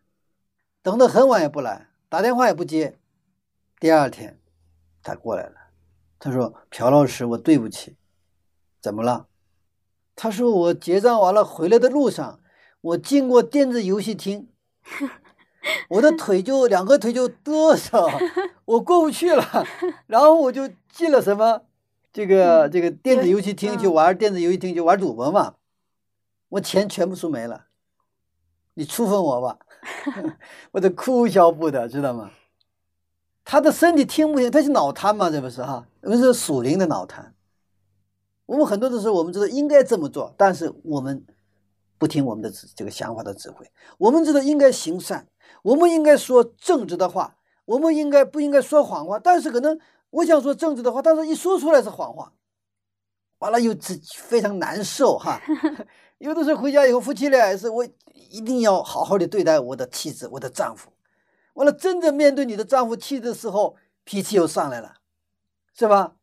[0.82, 2.98] 等到很晚也不来，打电话也不接。
[3.78, 4.38] 第二天
[5.02, 5.54] 他过来了，
[6.18, 7.96] 他说：“朴老师，我对不起，
[8.80, 9.26] 怎么了？”
[10.16, 12.40] 他说：“我结账完了回来的路上，
[12.80, 14.48] 我经过电子游戏厅。
[15.90, 18.08] ”我的腿就两个腿就哆嗦，
[18.64, 19.44] 我过不去了，
[20.06, 21.62] 然后我就进了什么
[22.12, 25.54] 这个这个电子游戏厅去玩电子游戏厅去玩赌博嘛，
[26.50, 27.66] 我钱全部输没了，
[28.74, 29.58] 你处分我吧，
[30.72, 32.30] 我得哭笑不得，知道吗？
[33.44, 34.50] 他的身体听不听？
[34.50, 35.86] 他是脑瘫嘛，这不是哈？
[36.02, 37.34] 我们是属灵的脑瘫。
[38.46, 41.26] 我们很多的时候，我们知道应该这么做，但是我们
[41.98, 43.70] 不听我们的指这个想法的指挥。
[43.98, 45.28] 我们知道应该行善，
[45.62, 49.18] 我们应该说正直的话，我们应该不应该说谎话？
[49.18, 49.78] 但是可能
[50.10, 52.32] 我想说正直的话，但是一说出来是谎话，
[53.38, 55.40] 完了又自己非常难受哈。
[56.18, 60.90] 有的时候回家以后，夫妻俩也是，我一定要好好的对待我的妻子、我的丈夫。
[61.54, 64.94] 完了，真正面对你的丈夫、妻子的时候，脾气又上来了，
[65.74, 66.14] 是吧？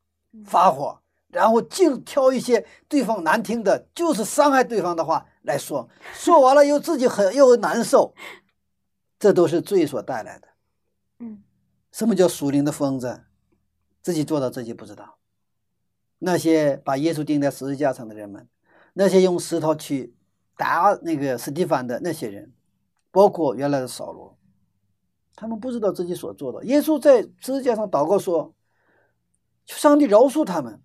[0.46, 1.00] 发火，
[1.34, 8.14] 然后净挑一些对方难听的，就是伤害对方的话来说，说完了又自己很又难受，
[9.20, 10.48] 这都是罪所带来的。
[11.20, 11.44] 嗯
[11.92, 13.26] 什么叫属灵的疯子？
[14.02, 15.18] 自己做到自己不知道。
[16.20, 18.48] 那些把耶稣钉在十字架上的人们，
[18.94, 20.16] 那些用石头去
[20.58, 22.54] 打那个史蒂凡的那些人，
[23.12, 24.38] 包括原来的扫罗，
[25.36, 26.66] 他们不知道自己所做的。
[26.66, 28.54] 耶稣在十字架上祷告说
[29.66, 30.82] ：“求上帝饶恕他们，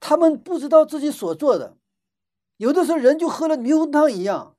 [0.00, 1.76] 他们不知道自己所做的。
[2.56, 4.56] 有的时候人就喝了迷魂汤一样，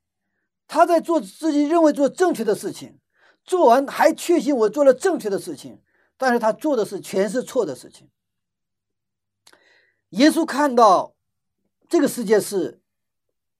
[0.68, 3.00] 他在做自己认为做正确的事情，
[3.44, 5.82] 做完还确信我做了正确的事情，
[6.18, 8.10] 但是他做的是全是错的事情。
[10.10, 11.16] 耶稣看到
[11.90, 12.82] 这个世界是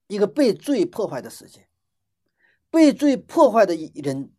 [0.06, 1.68] 一个被罪破坏的世界，
[2.70, 4.32] 被罪破坏的人，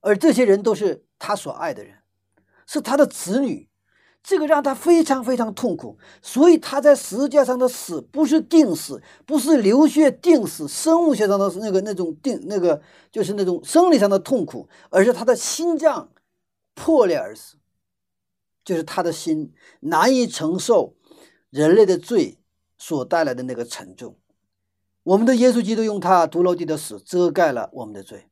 [0.00, 2.02] 而这些人都是他所爱的人，
[2.66, 3.68] 是他的子女，
[4.22, 16.10] 这个让他非常非常痛苦，所以他在十字架上的死不是定死，不是流血定死，生物学上的那个那种定那个就是那种生理上的痛苦，而是他的心脏
[16.74, 17.56] 破裂而死，
[18.64, 20.94] 就是他的心难以承受
[21.50, 22.38] 人类的罪
[22.78, 24.16] 所带来的那个沉重。
[25.02, 28.28] 我们的耶稣基督用他独楼地的死遮盖了我们的罪，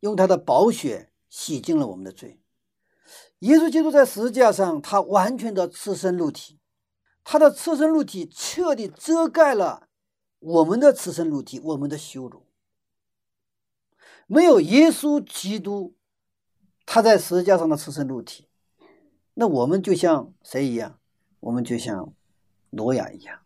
[0.00, 2.41] 用他的宝血洗净了我们的罪。
[3.42, 6.60] 耶稣基督在十字架上，他完全的赤身露体，
[7.24, 9.88] 他的赤身露体彻底遮盖了
[10.38, 12.46] 我们的赤身露体，我们的羞辱。
[14.28, 15.96] 没有耶稣基督，
[16.86, 18.46] 他在十字架上的赤身露体，
[19.34, 21.00] 那我们就像谁一样？
[21.40, 22.14] 我们就像
[22.70, 23.40] 挪亚一样，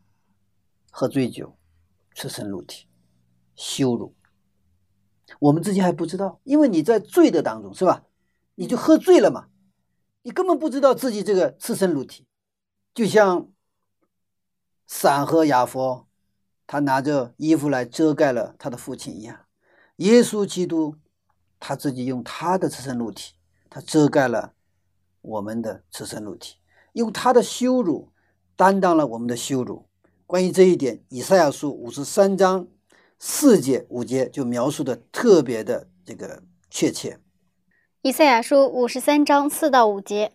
[0.91, 1.57] 喝醉酒，
[2.13, 2.87] 赤身露体，
[3.55, 4.15] 羞辱。
[5.41, 8.05] 我们自己还不知道，因为你在醉的当中，是吧？
[8.57, 9.49] 你就喝醉了嘛，
[10.27, 12.27] 你根本不知道自己这个赤身露体，
[12.93, 13.49] 就像
[14.85, 16.09] 闪和雅佛，
[16.67, 19.47] 他拿着衣服来遮盖了他的父亲一样。
[19.99, 20.97] 耶稣基督
[21.61, 23.35] 他自己用他的赤身露体，
[23.71, 24.55] 他遮盖了
[25.23, 26.57] 我们的赤身露体，
[26.95, 28.11] 用他的羞辱
[28.57, 29.89] 担当了我们的羞辱。
[30.27, 32.67] 关于这一点，以赛亚书五十三章
[33.21, 37.21] 四节五节就描述的特别的这个确切。
[38.07, 40.31] 以赛亚书五十三章四到五节，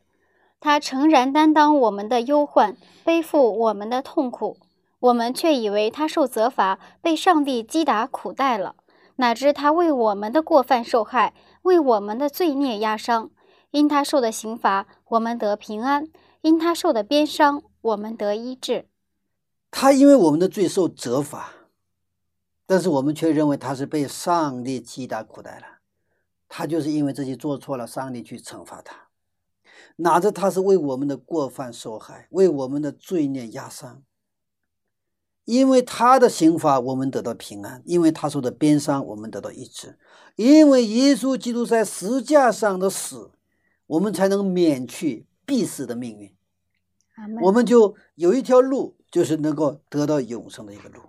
[0.59, 4.57] 他诚然担当我们的忧患，背负我们的痛苦，
[4.99, 8.75] 我们却以为他受责罚，被上帝击打苦待了。
[9.15, 13.29] 哪知他为我们的过犯受害，为我们的罪孽压伤。
[13.69, 16.03] 因他受的刑罚，我们得平安；
[16.41, 18.83] 因他受的鞭伤，我们得医治。
[19.71, 21.53] 他因为我们的罪受责罚，
[22.67, 25.70] 但是我们却认为他是被上帝击打苦待了。
[26.53, 29.07] 他就是因为自己做错了，上帝去惩罚他。
[29.95, 34.03] 哪知他是为我们的过犯受害，为我们的罪孽压伤。
[35.45, 39.95] 因为他的刑罚，我们得到平安；因为他受的鞭伤，我们得到医治；
[40.35, 43.31] 因为耶稣基督在十字架上的死，
[43.87, 46.35] 我们才能免去必死的命运。
[47.43, 50.99] 我们就有一条路，就是能够得到永生的一个路。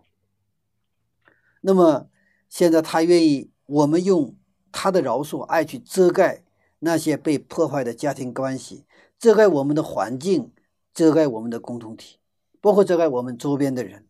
[1.62, 2.08] 那么
[2.48, 4.36] 现在他愿意我们用
[4.72, 6.42] 他的饶恕、爱去遮盖
[6.80, 8.84] 那些被破坏的家庭关系，
[9.18, 10.50] 遮盖我们的环境，
[10.92, 12.18] 遮盖我们的共同体，
[12.60, 14.06] 包括遮盖我们周边的人。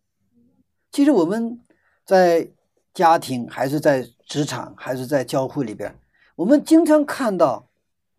[0.91, 1.59] 其实我们
[2.05, 2.49] 在
[2.93, 5.99] 家庭，还是在职场，还是在教会里边，
[6.35, 7.67] 我们经常看到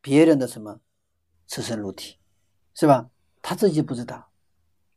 [0.01, 0.81] 别人的什么
[1.47, 2.19] 赤身露体，
[2.75, 3.09] 是吧？
[3.41, 4.31] 他自己不知道。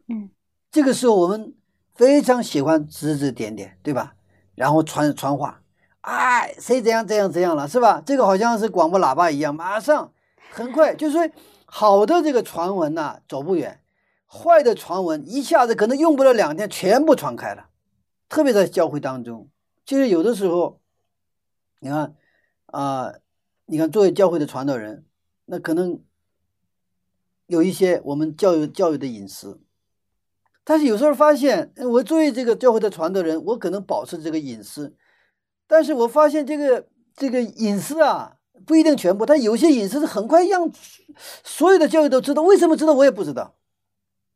[0.07, 0.29] 嗯，
[0.71, 1.53] 这个时候我们
[1.93, 4.15] 非常喜欢指指点点，对吧？
[4.55, 5.61] 然后传传话，
[6.07, 8.01] 哎，谁怎样怎样怎样了，是吧？
[8.05, 10.13] 这个好像是广播喇叭一样，马上
[10.49, 11.29] 很快， 就是说
[11.65, 13.81] 好的这个传闻呐、走不远，
[14.25, 17.67] 坏的传闻一下子可能用不了两天，全部传开了。
[18.29, 19.49] 特别在教会当中，
[19.85, 20.79] 其实有的时候，
[21.81, 22.15] 你看
[22.67, 23.13] 啊、
[23.65, 25.03] 你看作为教会的传道人，
[25.43, 25.99] 那可能
[27.47, 29.59] 有一些我们教育教育的隐私，
[30.63, 34.95] 但是有时候发现，呃我作为这个教会的传道人，我可能保持这个隐私，
[35.67, 40.71] 但是我发现这个这个隐私啊，不一定全部，但有些隐私是很快让
[41.43, 43.55] 所有的教育都知道，为什么知道我也不知道，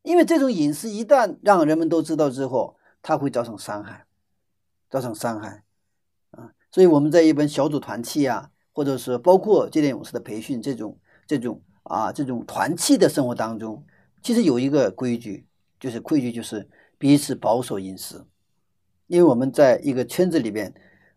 [0.02, 4.04] 因为这种隐私一旦让人们都知道之后，它会造成伤害，
[4.90, 5.64] 造成伤害
[6.32, 13.84] 啊，所以我们在一本小组团契啊，或者是包括接点勇士的培训这种这种啊这种团契的生活当中，
[14.22, 15.46] 其实有一个规矩，
[15.80, 16.68] 就是规矩就是
[16.98, 18.26] 彼此保守隐私，
[19.06, 20.72] 因为我们在一个圈子里边，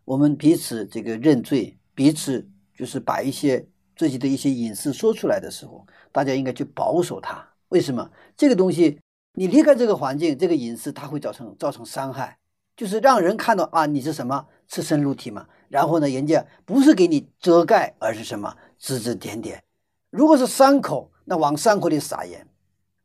[0.06, 2.48] 我们彼此这个认罪，彼此
[2.78, 7.44] 就是把一些自己的一些隐私说出来的时候，大家应该去保守它。
[7.70, 8.08] 为什么？
[8.36, 9.00] 这个东西
[9.34, 12.38] 你离开这个环境，这个隐私它会造成造成伤害，
[12.76, 19.64] 就是让人看到啊你是什么赤身露体嘛，然后呢，人家不是给你遮盖，而是什么指指点点。
[20.10, 22.46] 如果是伤口，那往伤口里撒盐。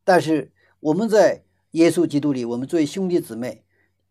[0.03, 1.41] 但是我们在
[1.71, 3.63] 耶稣基督里，我们作为兄弟姊妹，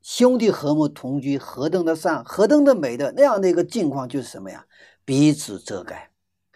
[0.02, 4.64] 兄弟和睦同居，何等的善，何等的美的那样的一个境况，就是什么呀？
[5.04, 6.10] 彼此遮盖，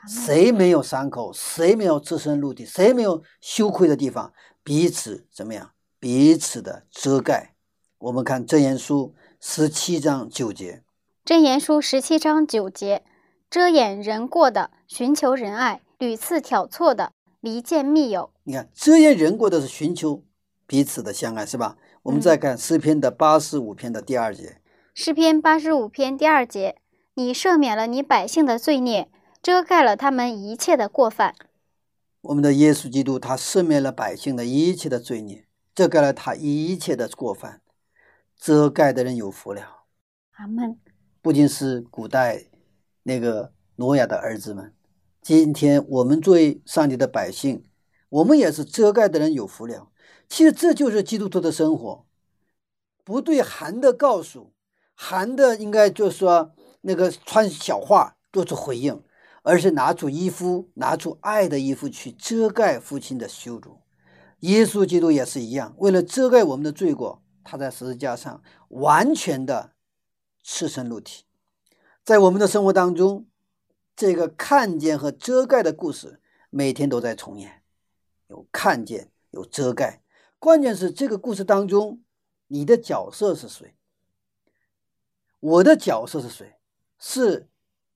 [0.06, 4.32] 谁没有伤口，谁没有自身露体，谁没有羞愧的地方，
[4.62, 5.72] 彼此怎么样？
[5.98, 7.54] 彼此的遮盖。
[7.98, 10.82] 我们看真言书十七章九节，
[11.24, 13.02] 真言书十七章九节：
[13.50, 18.30] 遮掩人过的，寻求仁爱；屡次挑错的，离间密友。
[18.42, 20.22] 你看遮掩人过的是寻求
[20.66, 21.76] 彼此的相爱，是吧？
[22.04, 24.60] 我们再看诗篇的八十五篇的第二节，
[24.92, 26.76] 诗篇八十五篇第二节：
[27.14, 29.08] 你赦免了你百姓的罪孽，
[29.42, 31.34] 遮盖了他们一切的过犯。
[32.20, 37.62] 我们的耶稣基督他赦免了百姓的一切的罪孽，遮盖了他一切的过犯。
[38.36, 39.62] 遮盖的人有福了。
[40.32, 40.78] 阿门。
[41.22, 42.44] 不仅是古代
[43.04, 44.74] 那个挪亚的儿子们，
[45.22, 47.64] 今天我们作为上帝的百姓，
[48.14, 49.90] 我们也是遮盖的人有福了。
[50.28, 52.06] 其实这就是基督徒的生活，
[53.02, 54.52] 不对寒的告诉，
[54.94, 59.02] 寒的应该就是说那个穿小话做出回应，
[59.42, 63.80] 而是拿出衣服，拿出爱的衣服去遮盖父亲的羞辱。
[64.40, 69.72] 耶稣基督也是一样，为了遮盖我们的罪过，他在十字架上完全的
[70.44, 71.24] 赤身露体。
[72.04, 73.26] 在我们的生活当中，
[73.96, 77.62] 这个看见和遮盖的故事每天都在重演，
[78.34, 80.02] 有看见，有遮盖。
[80.40, 82.02] 关键是这个故事当中，
[82.48, 83.76] 你的角色是谁？
[85.38, 86.56] 我的角色是谁？
[86.98, 87.48] 是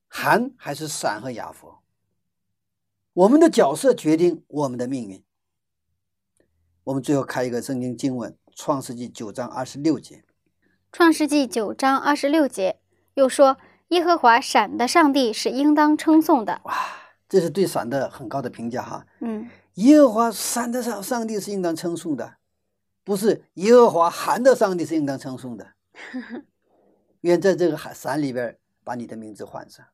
[0.06, 1.82] 韩还是闪和雅佛？
[3.14, 5.24] 我们的角色决定我们的命运。
[6.84, 10.24] 我们最后开一个圣经经文，《创世纪》九章二十六节。
[10.92, 12.78] 创世纪九章二十六节
[13.14, 13.58] 又说
[13.88, 16.60] ：“耶和华闪的上帝是应当称颂的。
[16.64, 16.74] 哇，
[17.28, 22.38] 这是对闪的很高的评价哈。”嗯，耶和华山的上上帝是应当称颂的，
[23.04, 25.74] 不是耶和华寒的上帝是应当称颂的。
[27.22, 29.84] 愿在这个海山里边把你的名字换上。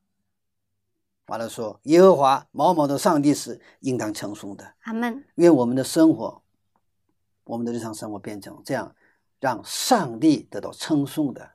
[1.26, 4.74] 完了说，耶和华某某的上帝是应当称颂的。
[4.82, 5.22] 阿门。
[5.37, 6.43] 愿我们的生活，
[7.45, 8.95] 我们的日常生活变成这样，
[9.39, 11.53] 让上帝得到称颂的，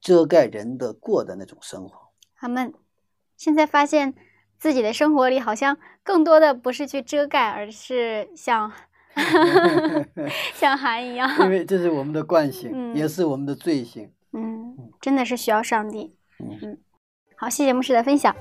[0.00, 2.12] 遮盖人的过的那种生活。
[2.36, 2.72] 阿门。
[3.36, 4.14] 现在发现
[4.58, 8.70] 自己的生活里好像更多的不是去遮盖，而是像
[10.54, 11.30] 像韩一样。
[11.40, 14.10] 因为这是我们的惯性，嗯也是我们的罪行。
[14.32, 16.14] 嗯，真的是需要上帝。
[16.40, 16.76] 嗯
[17.36, 18.34] 好，谢谢牧师的分享。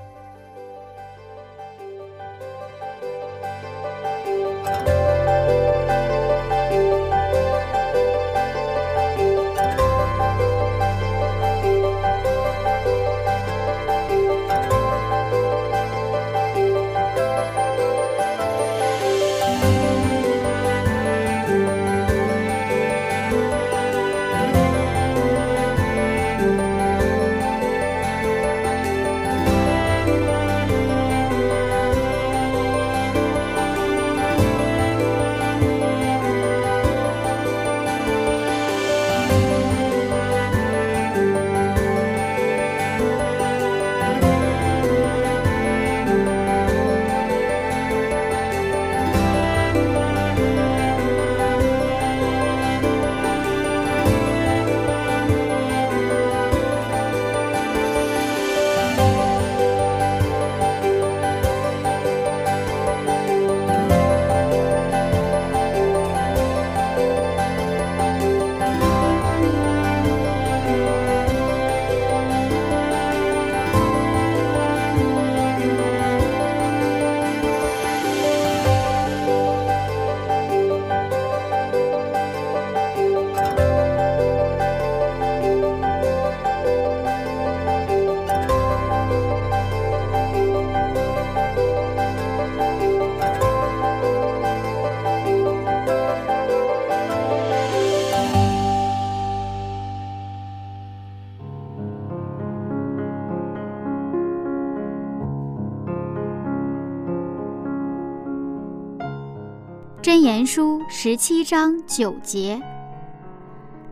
[110.99, 112.59] 十七章九节：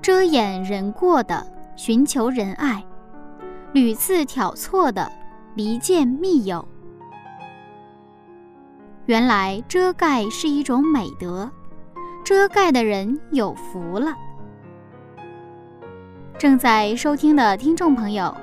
[0.01, 1.45] 遮掩人过的，
[1.75, 2.81] 寻求仁爱；
[3.73, 5.11] 屡次挑错的，
[5.53, 6.67] 离间密友。
[9.05, 11.47] 原来遮盖是一种美德，
[12.23, 14.15] 遮盖的人有福了。
[16.39, 18.35] 正在收听的听众朋友，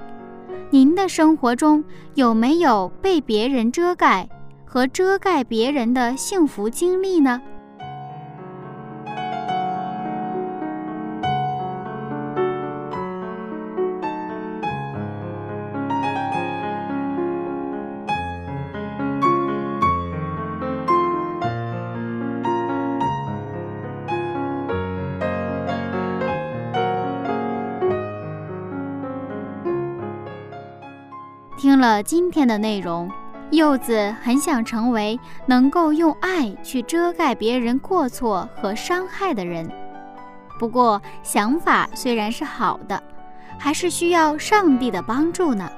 [0.71, 1.83] 您的生活中
[2.15, 4.29] 有没有被别人遮盖
[4.65, 7.43] 和遮盖别人的幸福经历呢？
[31.83, 33.11] 了今天的内容，
[33.51, 39.69] 柚子很想成为能够用爱去遮盖别人过错和伤害的人。
[40.61, 43.03] 不过，想法虽然是好的，
[43.59, 45.69] 还是需要上帝的帮助呢。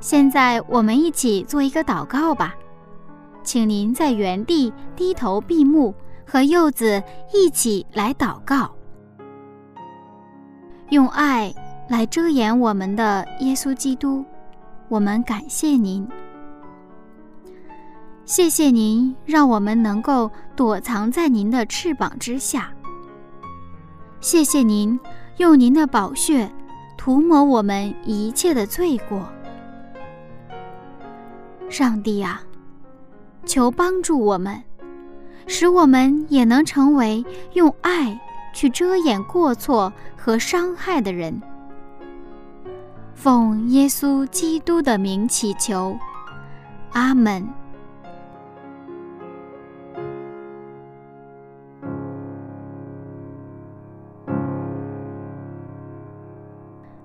[0.00, 2.54] 现在，我们一起做一个祷告吧，
[3.42, 5.94] 请您在原地低头闭目，
[6.26, 7.02] 和柚子
[7.34, 8.70] 一起来祷告，
[10.88, 11.54] 用爱。
[11.88, 14.22] 来遮掩我们的耶稣基督，
[14.88, 16.06] 我们感谢您，
[18.26, 22.70] 谢谢您让我们能够躲藏在您的翅膀之下。
[24.20, 25.00] 谢谢您
[25.38, 26.50] 用您的宝血
[26.98, 29.26] 涂抹我们一切的罪过。
[31.70, 32.42] 上帝啊，
[33.46, 34.62] 求帮助我们，
[35.46, 37.24] 使我们也能成为
[37.54, 38.20] 用爱
[38.52, 41.40] 去遮掩过错和伤害的人。
[43.20, 45.98] 奉耶稣基督的名祈求。
[46.92, 47.44] 阿门。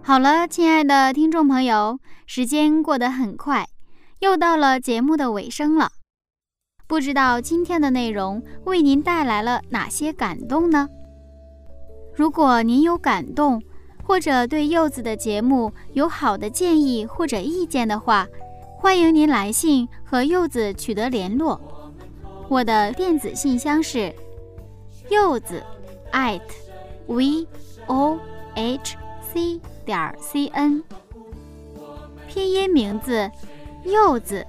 [0.04, 1.98] 好了亲爱的听众朋友
[2.28, 3.66] 时间过得很快
[4.20, 5.90] 又到了节目的尾声了。
[6.86, 10.88] 不知道今天的内容为您带来了哪些感动呢？
[12.14, 13.60] 如果您有感动
[14.04, 18.28] 或者对柚子的节目有好的建议或者意见的话，
[18.78, 21.60] 欢迎您来信和柚子取得联络。
[22.50, 24.14] 我的电子信箱是
[25.10, 25.64] 柚子
[26.12, 26.54] 艾特
[27.08, 27.48] V
[27.88, 28.20] O
[28.56, 28.98] H
[29.34, 30.84] C 点 C N，
[32.28, 33.32] 拼音名字
[33.86, 34.46] 柚子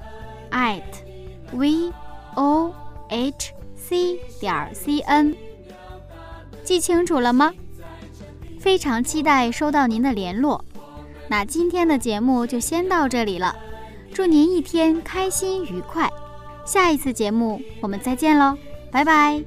[0.50, 1.92] 艾特 V
[2.34, 2.74] O
[3.08, 5.36] H C 点 C N
[6.64, 7.52] 记清楚了吗？
[8.64, 10.64] 非常期待收到您的联络。
[11.28, 13.54] 那今天的节目就先到这里了。
[14.14, 16.08] 祝您一天开心愉快。
[16.64, 18.56] 下一次节目我们再见喽
[18.90, 19.44] 拜拜。